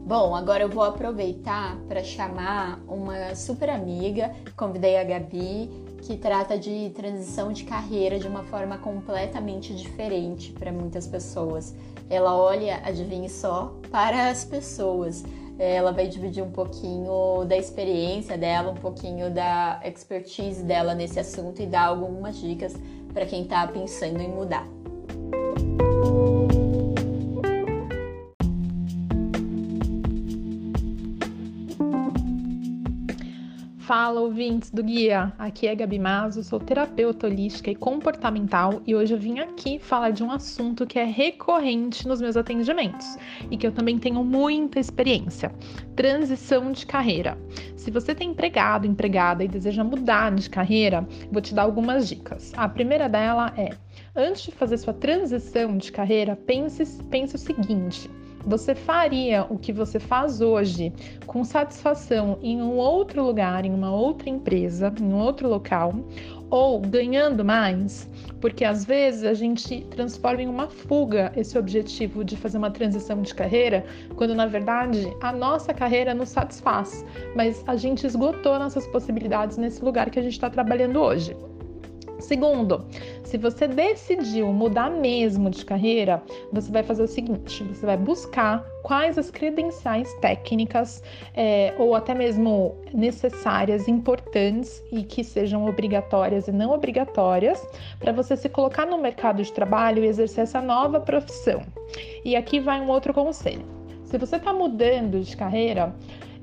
[0.06, 5.68] Bom, agora eu vou aproveitar para chamar uma super amiga, convidei a Gabi,
[6.04, 11.74] que trata de transição de carreira de uma forma completamente diferente para muitas pessoas.
[12.10, 15.24] Ela olha, adivinhe só, para as pessoas.
[15.58, 21.62] Ela vai dividir um pouquinho da experiência dela, um pouquinho da expertise dela nesse assunto
[21.62, 22.74] e dar algumas dicas
[23.12, 24.66] para quem está pensando em mudar.
[33.96, 35.32] Fala, ouvintes do Guia!
[35.38, 40.10] Aqui é Gabi Mazo, sou terapeuta holística e comportamental e hoje eu vim aqui falar
[40.10, 43.16] de um assunto que é recorrente nos meus atendimentos
[43.52, 45.54] e que eu também tenho muita experiência:
[45.94, 47.38] transição de carreira.
[47.76, 52.52] Se você tem empregado, empregada e deseja mudar de carreira, vou te dar algumas dicas.
[52.56, 53.76] A primeira dela é:
[54.16, 58.10] antes de fazer sua transição de carreira, pense, pense o seguinte
[58.46, 60.92] você faria o que você faz hoje
[61.26, 65.94] com satisfação em um outro lugar, em uma outra empresa, em um outro local,
[66.50, 68.08] ou ganhando mais?
[68.40, 73.22] Porque às vezes a gente transforma em uma fuga esse objetivo de fazer uma transição
[73.22, 73.84] de carreira,
[74.16, 77.04] quando na verdade a nossa carreira nos satisfaz,
[77.34, 81.36] mas a gente esgotou nossas possibilidades nesse lugar que a gente está trabalhando hoje.
[82.20, 82.86] Segundo,
[83.34, 88.64] se você decidiu mudar mesmo de carreira, você vai fazer o seguinte: você vai buscar
[88.84, 91.02] quais as credenciais técnicas
[91.34, 97.60] é, ou até mesmo necessárias, importantes e que sejam obrigatórias e não obrigatórias
[97.98, 101.60] para você se colocar no mercado de trabalho e exercer essa nova profissão.
[102.24, 103.66] E aqui vai um outro conselho.
[104.04, 105.92] Se você está mudando de carreira,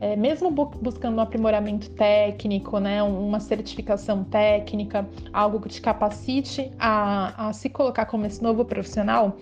[0.02, 6.72] é, mesmo bu buscando um aprimoramento técnico, né, uma certificação técnica, algo que te capacite
[6.80, 9.38] a, a se colocar como esse novo profissional,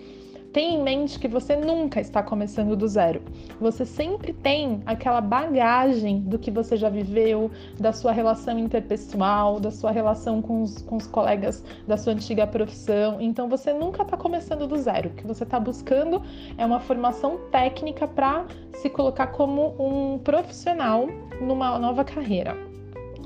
[0.52, 3.22] Tenha em mente que você nunca está começando do zero.
[3.60, 9.70] Você sempre tem aquela bagagem do que você já viveu, da sua relação interpessoal, da
[9.70, 13.20] sua relação com os, com os colegas da sua antiga profissão.
[13.20, 15.10] Então você nunca está começando do zero.
[15.10, 16.20] O que você está buscando
[16.58, 21.06] é uma formação técnica para se colocar como um profissional
[21.40, 22.69] numa nova carreira.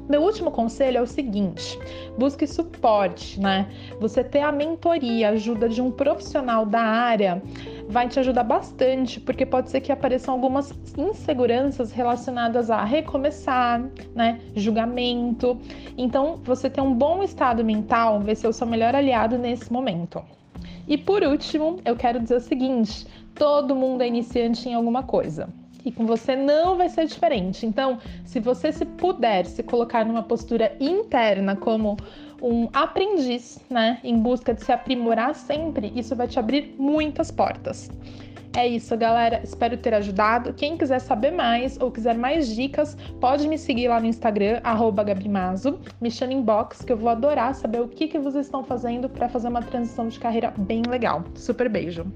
[0.08, 1.78] Meu último conselho é o seguinte:
[2.18, 3.68] busque suporte, né?
[4.00, 7.42] Você ter a mentoria, a ajuda de um profissional da área
[7.88, 13.82] vai te ajudar bastante, porque pode ser que apareçam algumas inseguranças relacionadas a recomeçar,
[14.14, 14.40] né?
[14.54, 15.58] Julgamento.
[15.96, 20.22] Então, você ter um bom estado mental vai ser o seu melhor aliado nesse momento.
[20.86, 25.48] E por último, eu quero dizer o seguinte: todo mundo é iniciante em alguma coisa
[25.84, 27.66] e com você não vai ser diferente.
[27.66, 31.96] Então, se você se puder se colocar numa postura interna como
[32.42, 37.90] um aprendiz, né, em busca de se aprimorar sempre, isso vai te abrir muitas portas.
[38.56, 39.40] É isso, galera.
[39.42, 40.54] Espero ter ajudado.
[40.54, 44.60] Quem quiser saber mais ou quiser mais dicas, pode me seguir lá no Instagram,
[45.04, 45.80] Gabimazo.
[46.00, 49.28] Me chama inbox, que eu vou adorar saber o que, que vocês estão fazendo para
[49.28, 51.24] fazer uma transição de carreira bem legal.
[51.34, 52.06] Super beijo!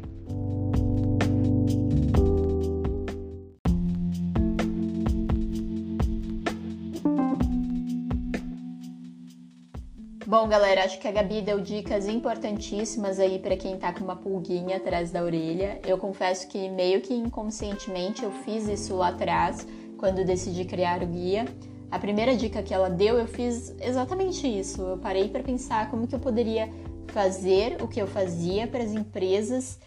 [10.28, 14.14] Bom, galera, acho que a Gabi deu dicas importantíssimas aí para quem tá com uma
[14.14, 15.80] pulguinha atrás da orelha.
[15.86, 21.06] Eu confesso que meio que inconscientemente eu fiz isso lá atrás, quando decidi criar o
[21.06, 21.46] guia.
[21.90, 24.82] A primeira dica que ela deu, eu fiz exatamente isso.
[24.82, 26.68] Eu parei para pensar como que eu poderia
[27.06, 29.80] fazer o que eu fazia para as empresas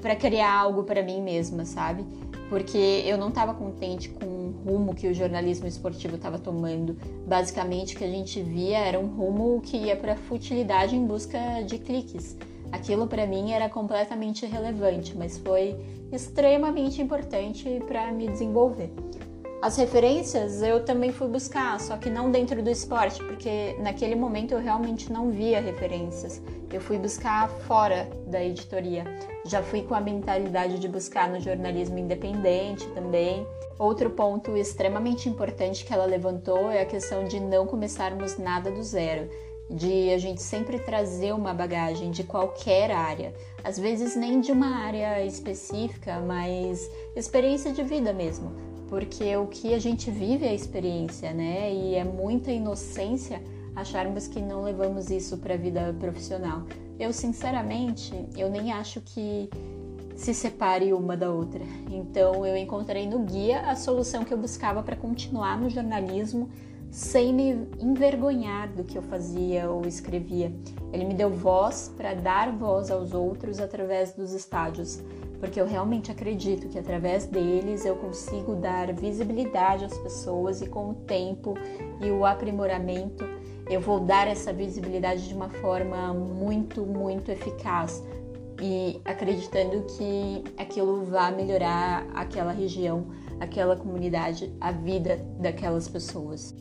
[0.00, 2.06] para criar algo para mim mesma, sabe?
[2.50, 6.96] Porque eu não estava contente com rumo que o jornalismo esportivo estava tomando.
[7.26, 11.38] Basicamente, o que a gente via era um rumo que ia para futilidade em busca
[11.64, 12.36] de cliques.
[12.72, 15.76] Aquilo para mim era completamente irrelevante, mas foi
[16.12, 18.92] extremamente importante para me desenvolver.
[19.62, 24.52] As referências eu também fui buscar, só que não dentro do esporte, porque naquele momento
[24.52, 26.40] eu realmente não via referências.
[26.72, 29.04] Eu fui buscar fora da editoria.
[29.44, 33.46] Já fui com a mentalidade de buscar no jornalismo independente também.
[33.78, 38.82] Outro ponto extremamente importante que ela levantou é a questão de não começarmos nada do
[38.82, 39.28] zero
[39.68, 44.84] de a gente sempre trazer uma bagagem de qualquer área, às vezes nem de uma
[44.84, 50.54] área específica, mas experiência de vida mesmo porque o que a gente vive é a
[50.54, 51.72] experiência, né?
[51.72, 53.40] E é muita inocência
[53.74, 56.64] acharmos que não levamos isso para a vida profissional.
[56.98, 59.48] Eu, sinceramente, eu nem acho que
[60.16, 61.62] se separe uma da outra.
[61.88, 66.50] Então, eu encontrei no guia a solução que eu buscava para continuar no jornalismo
[66.90, 70.52] sem me envergonhar do que eu fazia ou escrevia.
[70.92, 75.00] Ele me deu voz para dar voz aos outros através dos estádios
[75.40, 80.90] porque eu realmente acredito que através deles eu consigo dar visibilidade às pessoas e com
[80.90, 81.54] o tempo
[82.00, 83.24] e o aprimoramento
[83.70, 88.02] eu vou dar essa visibilidade de uma forma muito, muito eficaz
[88.60, 93.06] e acreditando que aquilo vai melhorar aquela região,
[93.38, 96.54] aquela comunidade, a vida daquelas pessoas.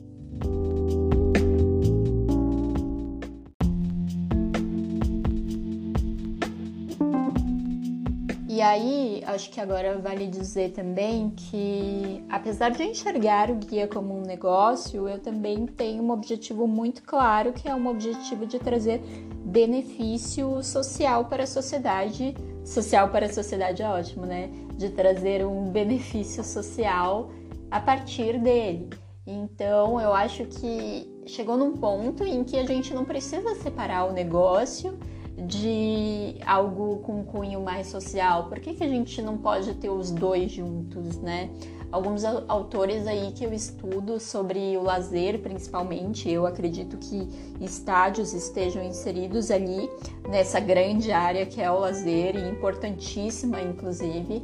[8.60, 13.88] E aí, acho que agora vale dizer também que, apesar de eu enxergar o guia
[13.88, 18.60] como um negócio, eu também tenho um objetivo muito claro, que é um objetivo de
[18.60, 19.00] trazer
[19.46, 22.36] benefício social para a sociedade.
[22.66, 24.50] Social para a sociedade é ótimo, né?
[24.76, 27.32] De trazer um benefício social
[27.72, 28.90] a partir dele.
[29.26, 34.12] Então, eu acho que chegou num ponto em que a gente não precisa separar o
[34.12, 35.00] negócio
[35.48, 38.46] de algo com cunho mais social?
[38.46, 41.50] Por que, que a gente não pode ter os dois juntos, né?
[41.92, 47.28] Alguns autores aí que eu estudo sobre o lazer, principalmente, eu acredito que
[47.60, 49.90] estádios estejam inseridos ali
[50.30, 54.44] nessa grande área que é o lazer e importantíssima, inclusive,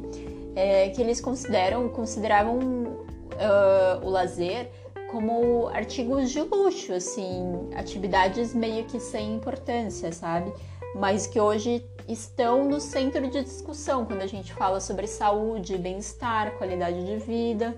[0.56, 4.68] é, que eles consideram, consideravam uh, o lazer
[5.12, 10.52] como artigos de luxo, assim, atividades meio que sem importância, sabe?
[10.94, 16.52] Mas que hoje estão no centro de discussão quando a gente fala sobre saúde, bem-estar,
[16.56, 17.76] qualidade de vida.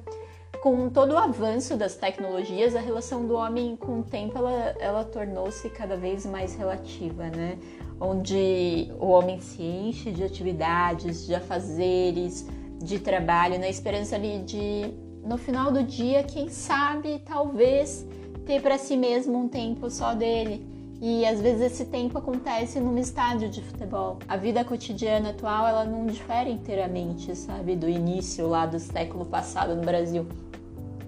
[0.63, 5.05] Com todo o avanço das tecnologias, a relação do homem com o tempo ela, ela
[5.05, 7.59] tornou-se cada vez mais relativa, né?
[8.01, 12.47] Onde o homem se enche de atividades, de afazeres,
[12.83, 14.93] de trabalho, na esperança ali de,
[15.25, 18.07] no final do dia, quem sabe, talvez,
[18.45, 22.99] ter para si mesmo um tempo só dele e às vezes esse tempo acontece num
[22.99, 24.19] estádio de futebol.
[24.29, 29.75] A vida cotidiana atual, ela não difere inteiramente, sabe, do início lá do século passado
[29.77, 30.27] no Brasil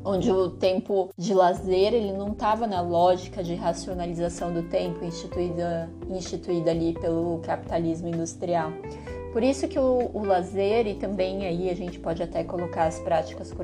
[0.04, 5.90] onde o tempo de lazer ele não estava na lógica de racionalização do tempo instituída,
[6.08, 8.72] instituída ali pelo capitalismo industrial.
[9.32, 12.98] Por isso que o, o lazer e também aí a gente pode até colocar as
[12.98, 13.54] práticas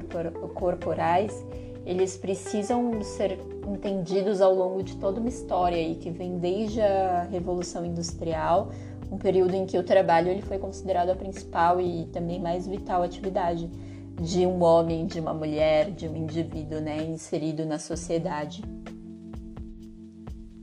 [0.55, 1.45] corporais
[1.87, 7.23] eles precisam ser entendidos ao longo de toda uma história aí que vem desde a
[7.31, 8.73] Revolução Industrial,
[9.11, 13.05] um período em que o trabalho ele foi considerado a principal e também mais vital
[13.05, 13.71] atividade
[14.21, 18.63] de um homem, de uma mulher, de um indivíduo, né, inserido na sociedade.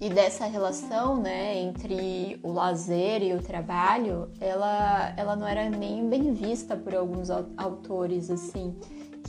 [0.02, 6.10] E dessa relação, né, entre o lazer e o trabalho, ela, ela não era nem
[6.10, 8.76] bem vista por alguns autores, assim,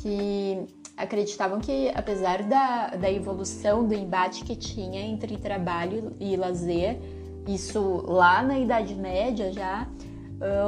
[0.01, 0.67] que
[0.97, 6.99] acreditavam que, apesar da, da evolução do embate que tinha entre trabalho e lazer,
[7.47, 9.89] isso lá na Idade Média já,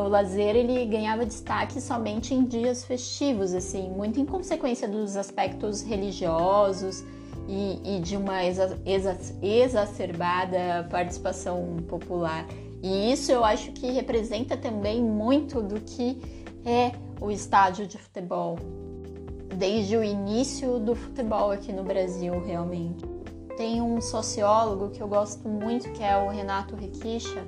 [0.05, 5.83] o lazer ele ganhava destaque somente em dias festivos, assim, muito em consequência dos aspectos
[5.83, 7.05] religiosos
[7.49, 12.47] e, e de uma exa exa exacerbada participação popular.
[12.83, 16.20] E isso eu acho que representa também muito do que
[16.64, 18.59] é o estádio de futebol,
[19.57, 23.04] desde o início do futebol aqui no Brasil, realmente.
[23.57, 27.42] Tem um sociólogo que eu gosto muito, que é o Renato Requicha,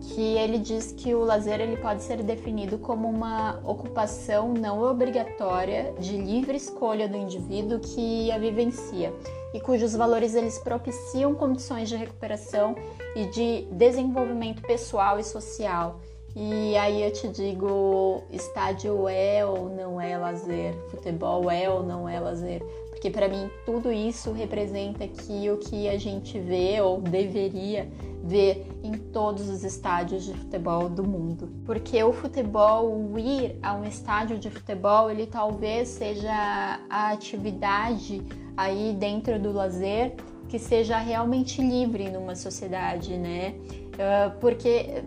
[0.00, 5.94] que ele diz que o lazer ele pode ser definido como uma ocupação não obrigatória
[5.98, 9.12] de livre escolha do indivíduo que a vivencia
[9.52, 12.74] e cujos valores eles propiciam condições de recuperação
[13.16, 16.00] e de desenvolvimento pessoal e social.
[16.40, 22.08] E aí eu te digo, estádio é ou não é lazer, futebol é ou não
[22.08, 27.00] é lazer, porque para mim tudo isso representa que o que a gente vê ou
[27.00, 27.88] deveria
[28.22, 31.50] ver em todos os estádios de futebol do mundo.
[31.66, 38.22] Porque o futebol, o ir a um estádio de futebol, ele talvez seja a atividade
[38.56, 40.14] aí dentro do lazer
[40.48, 43.56] que seja realmente livre numa sociedade, né?
[43.94, 45.02] Uh, porque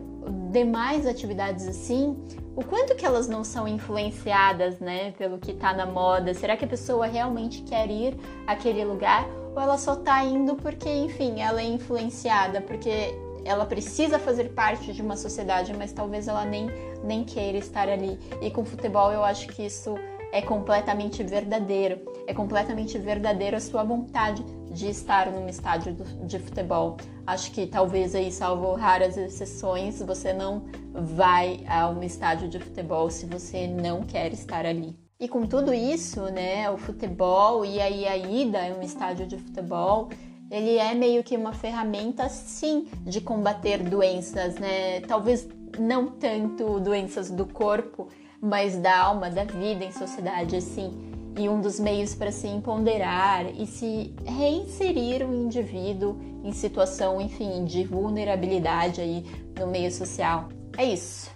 [0.52, 2.18] demais atividades assim,
[2.56, 6.34] o quanto que elas não são influenciadas, né, pelo que tá na moda?
[6.34, 10.90] Será que a pessoa realmente quer ir àquele lugar ou ela só tá indo porque,
[10.90, 16.46] enfim, ela é influenciada, porque ela precisa fazer parte de uma sociedade, mas talvez ela
[16.46, 16.68] nem,
[17.04, 18.20] nem queira estar ali.
[18.42, 19.96] E com futebol eu acho que isso
[20.32, 22.00] é completamente verdadeiro.
[22.28, 26.98] É completamente verdadeiro a sua vontade de estar num estádio de futebol.
[27.32, 33.10] Acho que talvez aí, salvo raras exceções, você não vai a um estádio de futebol
[33.10, 35.00] se você não quer estar ali.
[35.18, 40.10] E com tudo isso, né, o futebol e aí a ida um estádio de futebol,
[40.50, 45.00] ele é meio que uma ferramenta sim de combater doenças, né?
[45.00, 45.48] Talvez
[45.80, 48.10] não tanto doenças do corpo,
[48.42, 53.46] mas da alma, da vida em sociedade, assim e um dos meios para se empoderar
[53.58, 59.26] e se reinserir o indivíduo em situação, enfim, de vulnerabilidade aí
[59.60, 60.50] no meio social.
[60.78, 61.32] É isso,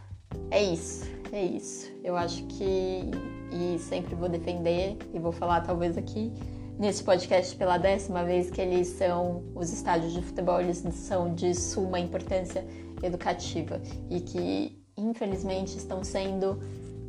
[0.52, 1.92] é isso, é isso.
[2.04, 3.12] Eu acho que,
[3.52, 6.32] e sempre vou defender, e vou falar talvez aqui
[6.78, 11.54] nesse podcast pela décima vez, que eles são, os estádios de futebol, eles são de
[11.54, 12.66] suma importância
[13.02, 16.60] educativa e que, infelizmente, estão sendo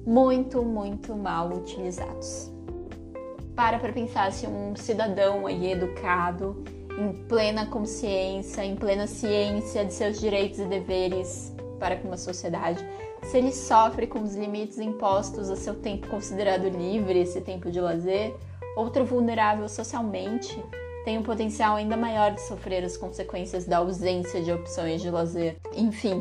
[0.07, 2.55] muito, muito mal utilizados
[3.57, 6.63] para para pensar se um cidadão aí educado,
[6.99, 12.85] em plena consciência, em plena ciência de seus direitos e deveres para com a sociedade,
[13.23, 17.81] se ele sofre com os limites impostos a seu tempo considerado livre, esse tempo de
[17.81, 18.35] lazer,
[18.77, 20.63] outro vulnerável socialmente
[21.05, 25.57] tem um potencial ainda maior de sofrer as consequências da ausência de opções de lazer.
[25.73, 26.21] Enfim,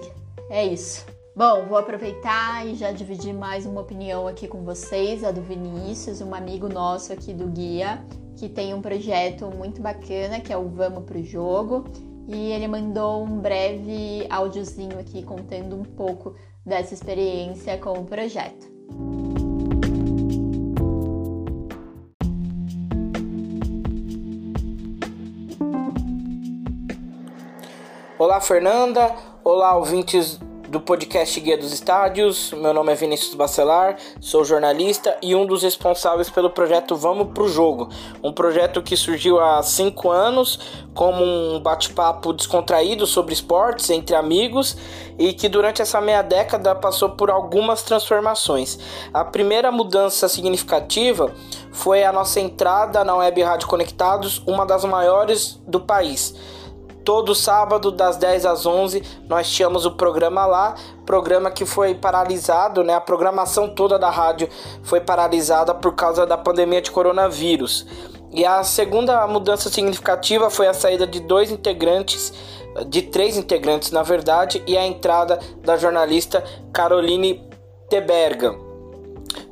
[0.49, 1.05] é isso.
[1.35, 6.21] Bom, vou aproveitar e já dividir mais uma opinião aqui com vocês, a do Vinícius,
[6.21, 8.05] um amigo nosso aqui do Guia,
[8.35, 11.85] que tem um projeto muito bacana que é o Vamos pro Jogo.
[12.27, 18.73] E ele mandou um breve áudiozinho aqui contando um pouco dessa experiência com o projeto.
[28.17, 29.15] Olá, Fernanda.
[29.43, 30.39] Olá, ouvintes
[30.75, 32.51] do podcast Guia dos Estádios.
[32.51, 37.47] Meu nome é Vinícius Bacelar, sou jornalista e um dos responsáveis pelo projeto Vamos Pro
[37.47, 37.87] Jogo,
[38.21, 40.59] um projeto que surgiu há cinco anos
[40.93, 44.75] como um bate-papo descontraído sobre esportes entre amigos
[45.17, 48.77] e que durante essa meia década passou por algumas transformações.
[49.13, 51.33] A primeira mudança significativa
[51.71, 56.35] foi a nossa entrada na Web Rádio Conectados, uma das maiores do país
[57.05, 60.73] Todo sábado, das 10 às 11, nós tínhamos o programa lá,
[61.05, 62.95] programa que foi paralisado, né?
[62.95, 64.49] A programação toda da rádio
[64.83, 67.85] foi paralisada por causa da pandemia de coronavírus.
[68.31, 72.33] E a segunda mudança significativa foi a saída de dois integrantes,
[72.87, 76.43] de três integrantes na verdade, e a entrada da jornalista
[76.73, 77.47] Caroline
[77.87, 78.55] Teberga.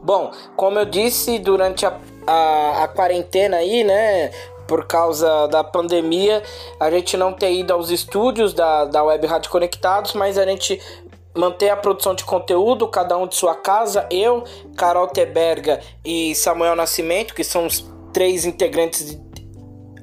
[0.02, 4.32] Bom, como eu disse durante a, a, a quarentena aí, né?
[4.74, 6.42] Por causa da pandemia,
[6.80, 10.82] a gente não ter ido aos estúdios da, da Web Rádio Conectados, mas a gente
[11.36, 14.44] manter a produção de conteúdo, cada um de sua casa, eu,
[14.76, 19.16] Carol Teberga e Samuel Nascimento, que são os três integrantes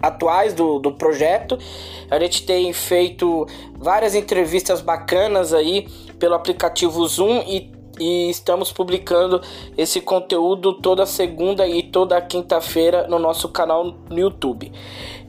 [0.01, 1.59] atuais do, do projeto.
[2.09, 9.41] A gente tem feito várias entrevistas bacanas aí pelo aplicativo Zoom e e estamos publicando
[9.77, 14.73] esse conteúdo toda segunda e toda quinta-feira no nosso canal no YouTube.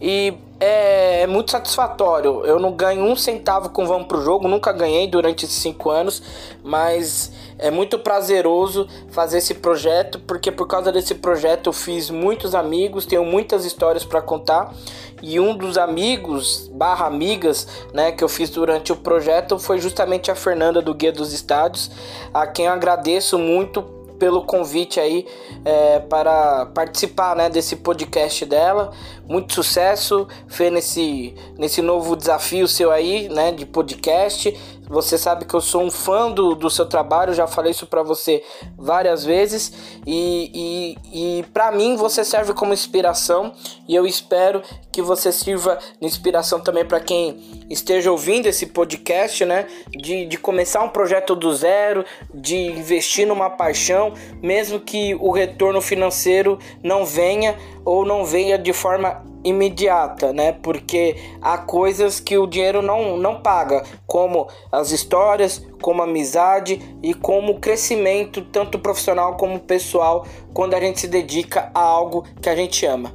[0.01, 2.45] E é, é, muito satisfatório.
[2.45, 6.21] Eu não ganho um centavo com Vamos Pro Jogo, nunca ganhei durante esses cinco anos,
[6.63, 7.31] mas
[7.61, 13.05] é muito prazeroso fazer esse projeto, porque por causa desse projeto eu fiz muitos amigos,
[13.05, 14.73] tenho muitas histórias para contar.
[15.21, 20.31] E um dos amigos, barra amigas, né, que eu fiz durante o projeto foi justamente
[20.31, 21.91] a Fernanda do Guia dos Estádios,
[22.33, 25.25] a quem eu agradeço muito pelo convite aí
[25.65, 28.91] é, para participar né, desse podcast dela.
[29.31, 34.53] Muito sucesso, Fê, nesse, nesse novo desafio seu aí, né, de podcast.
[34.89, 38.03] Você sabe que eu sou um fã do, do seu trabalho, já falei isso para
[38.03, 38.43] você
[38.77, 39.71] várias vezes.
[40.05, 43.53] E, e, e para mim você serve como inspiração.
[43.87, 44.61] E eu espero
[44.91, 49.65] que você sirva de inspiração também para quem esteja ouvindo esse podcast, né?
[49.91, 52.03] De, de começar um projeto do zero,
[52.33, 54.13] de investir numa paixão,
[54.43, 60.51] mesmo que o retorno financeiro não venha ou não venha de forma imediata, né?
[60.51, 66.79] Porque há coisas que o dinheiro não, não paga, como as histórias, como a amizade
[67.01, 72.25] e como o crescimento, tanto profissional como pessoal, quando a gente se dedica a algo
[72.41, 73.13] que a gente ama.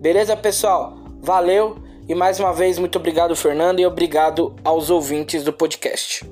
[0.00, 0.94] Beleza, pessoal?
[1.20, 1.76] Valeu
[2.08, 6.24] e mais uma vez muito obrigado, Fernando, e obrigado aos ouvintes do podcast.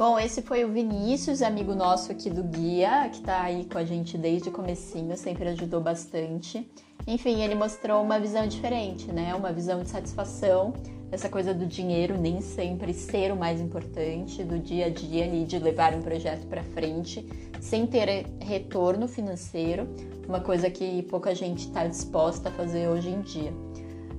[0.00, 3.84] Bom, esse foi o Vinícius, amigo nosso aqui do Guia, que tá aí com a
[3.84, 6.66] gente desde o comecinho, sempre ajudou bastante.
[7.06, 9.34] Enfim, ele mostrou uma visão diferente, né?
[9.34, 10.72] Uma visão de satisfação,
[11.12, 15.44] essa coisa do dinheiro nem sempre ser o mais importante, do dia a dia ali
[15.44, 17.22] de levar um projeto para frente,
[17.60, 19.86] sem ter retorno financeiro,
[20.26, 23.52] uma coisa que pouca gente está disposta a fazer hoje em dia.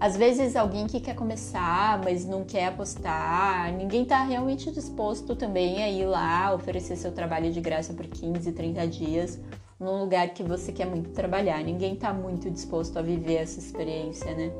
[0.02, 5.84] Às vezes alguém que quer começar, mas não quer apostar, ninguém está realmente disposto também
[5.84, 9.40] a ir lá oferecer seu trabalho de graça por 15, 30 dias
[9.80, 11.64] num lugar que você quer muito trabalhar.
[11.64, 14.52] Ninguém está muito disposto a viver essa experiência, né?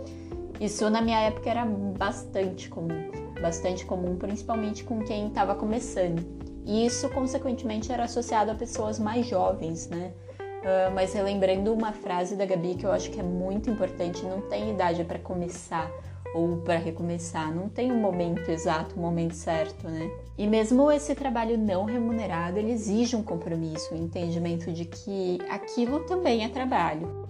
[0.60, 3.10] Isso na minha época era bastante comum,
[3.42, 6.24] bastante comum, principalmente com quem estava começando.
[6.68, 10.14] E isso, consequentemente, era associado a pessoas mais jovens, né?
[10.62, 14.42] Uh, mas relembrando uma frase da Gabi que eu acho que é muito importante: não
[14.42, 15.92] tem idade para começar
[16.34, 20.10] ou para recomeçar, não tem um momento exato, um momento certo, né?
[20.38, 26.02] E mesmo esse trabalho não remunerado, ele exige um compromisso, um entendimento de que aquilo
[26.02, 27.28] também é trabalho.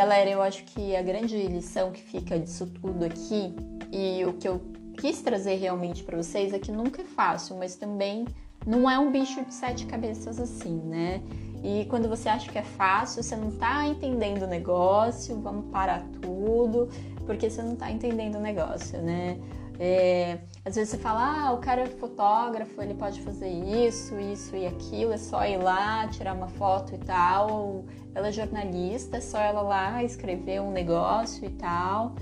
[0.00, 3.54] Galera, eu acho que a grande lição que fica disso tudo aqui
[3.92, 4.58] e o que eu
[4.96, 8.24] quis trazer realmente para vocês é que nunca é fácil, mas também
[8.66, 11.20] não é um bicho de sete cabeças assim, né?
[11.62, 16.02] E quando você acha que é fácil, você não tá entendendo o negócio, vamos parar
[16.22, 16.88] tudo,
[17.26, 19.38] porque você não tá entendendo o negócio, né?
[19.82, 24.54] É, às vezes você fala, ah, o cara é fotógrafo, ele pode fazer isso, isso
[24.54, 27.82] e aquilo, é só ir lá, tirar uma foto e tal.
[28.14, 32.12] Ela é jornalista, é só ela lá escrever um negócio e tal.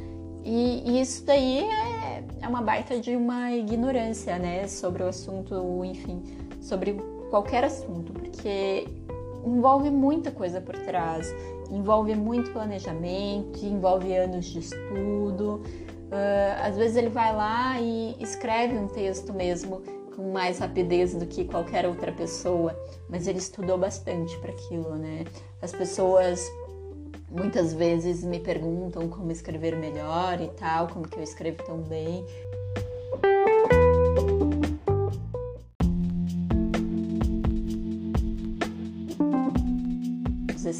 [0.45, 5.85] E, e, isso daí é, é uma baita de uma ignorância, né, sobre o assunto,
[5.85, 6.23] enfim,
[6.61, 6.95] sobre
[7.29, 8.87] qualquer assunto, porque
[9.45, 11.27] envolve muita coisa por trás,
[11.71, 15.61] envolve muito planejamento, envolve anos de estudo.
[16.09, 19.83] Uh, às vezes ele vai lá e escreve um texto mesmo
[20.17, 22.75] com mais rapidez do que qualquer outra pessoa,
[23.09, 25.25] mas ele estudou bastante para aquilo, né?
[25.61, 26.45] As pessoas
[27.31, 32.25] muitas vezes me perguntam como escrever melhor e tal, como que eu escrevo tão bem.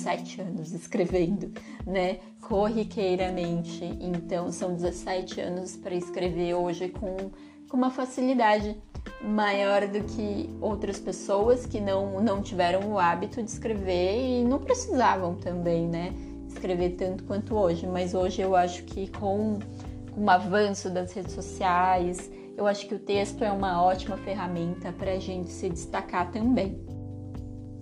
[0.09, 1.53] 17 anos escrevendo,
[1.87, 3.85] né, corriqueiramente.
[4.01, 7.17] Então, são 17 anos para escrever hoje com,
[7.69, 8.77] com uma facilidade
[9.23, 14.59] maior do que outras pessoas que não, não tiveram o hábito de escrever e não
[14.59, 16.15] precisavam também, né,
[16.49, 17.87] escrever tanto quanto hoje.
[17.87, 19.59] Mas hoje eu acho que com,
[20.15, 24.91] com o avanço das redes sociais, eu acho que o texto é uma ótima ferramenta
[24.93, 26.98] para a gente se destacar também.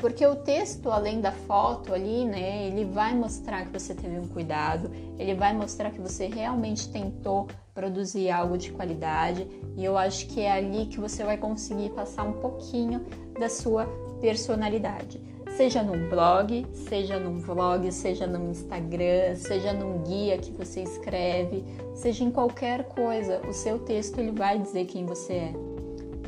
[0.06, 4.28] Porque o texto, além da foto ali, né, ele vai mostrar que você teve um
[4.28, 4.88] cuidado,
[5.18, 10.42] ele vai mostrar que você realmente tentou produzir algo de qualidade, e eu acho que
[10.42, 13.04] é ali que você vai conseguir passar um pouquinho
[13.36, 13.84] da sua
[14.20, 15.20] personalidade.
[15.56, 21.64] seja num blog, seja num vlog, seja no Instagram, seja num guia que você escreve,
[21.96, 25.65] seja em qualquer coisa, o seu texto ele vai dizer quem você é.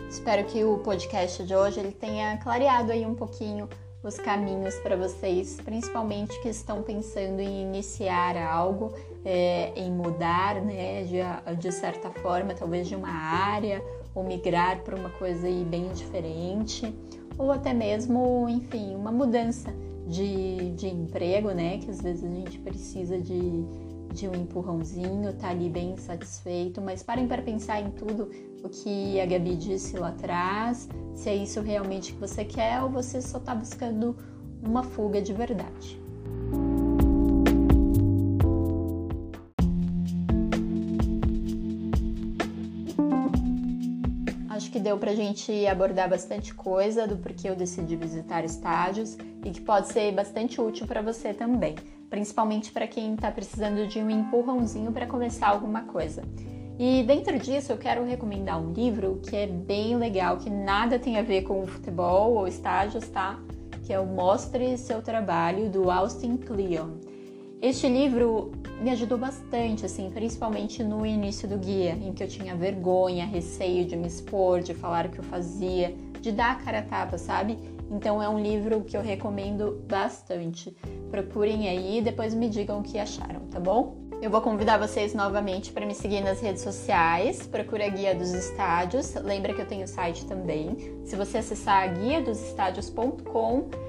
[0.09, 3.69] Espero que o podcast de hoje ele tenha clareado aí um pouquinho
[4.03, 8.95] os caminhos para vocês, principalmente que estão pensando em iniciar algo,
[9.25, 11.19] é, em mudar, né, de,
[11.57, 13.83] de certa forma, talvez de uma área,
[14.15, 16.93] ou migrar para uma coisa aí bem diferente
[17.39, 19.73] ou até mesmo, enfim, uma mudança
[20.07, 21.79] de, de emprego, né?
[21.79, 23.65] Que às vezes a gente precisa de,
[24.13, 28.31] de um empurrãozinho, tá ali bem satisfeito, mas parem para pensar em tudo
[28.63, 32.91] o que a Gabi disse lá atrás, se é isso realmente que você quer ou
[32.91, 34.17] você só tá buscando
[34.63, 36.08] uma fuga de verdade.
[44.79, 49.61] Que deu para gente abordar bastante coisa do porquê eu decidi visitar estádios e que
[49.61, 51.75] pode ser bastante útil para você também,
[52.09, 56.23] principalmente para quem está precisando de um empurrãozinho para começar alguma coisa.
[56.79, 61.19] E dentro disso eu quero recomendar um livro que é bem legal, que nada tem
[61.19, 63.37] a ver com futebol ou estágios, tá?
[63.85, 66.91] Que é o Mostre Seu Trabalho, do Austin Kleon.
[67.61, 72.55] Este livro me ajudou bastante, assim, principalmente no início do guia, em que eu tinha
[72.55, 76.79] vergonha, receio de me expor, de falar o que eu fazia, de dar a cara
[76.79, 77.59] a tapa, sabe?
[77.91, 80.77] Então é um livro que eu recomendo bastante.
[81.11, 83.97] Procurem aí e depois me digam o que acharam, tá bom?
[84.21, 87.47] Eu vou convidar vocês novamente para me seguir nas redes sociais.
[87.47, 89.15] Procura a Guia dos Estádios.
[89.15, 90.77] Lembra que eu tenho o site também.
[91.05, 93.88] Se você acessar guia dos estádios.com, é,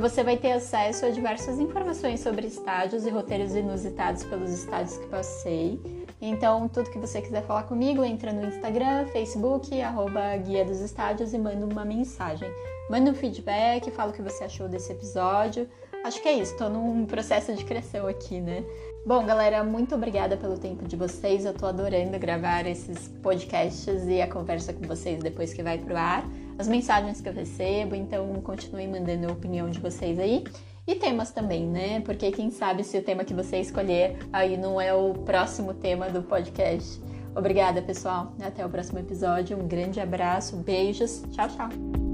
[0.00, 5.06] você vai ter acesso a diversas informações sobre estádios e roteiros inusitados pelos estádios que
[5.06, 5.80] passei.
[6.20, 11.32] Então, tudo que você quiser falar comigo, entra no Instagram, Facebook, arroba Guia dos Estádios
[11.32, 12.48] e manda uma mensagem.
[12.90, 15.68] Manda um feedback, fala o que você achou desse episódio.
[16.04, 18.62] Acho que é isso, tô num processo de criação aqui, né?
[19.06, 21.46] Bom, galera, muito obrigada pelo tempo de vocês.
[21.46, 25.96] Eu tô adorando gravar esses podcasts e a conversa com vocês depois que vai pro
[25.96, 26.24] ar
[26.58, 30.44] as mensagens que eu recebo, então continuem mandando a opinião de vocês aí.
[30.86, 32.00] E temas também, né?
[32.00, 36.10] Porque quem sabe se o tema que você escolher aí não é o próximo tema
[36.10, 37.00] do podcast.
[37.34, 38.34] Obrigada, pessoal.
[38.40, 39.58] Até o próximo episódio.
[39.58, 41.22] Um grande abraço, beijos.
[41.30, 42.13] Tchau, tchau.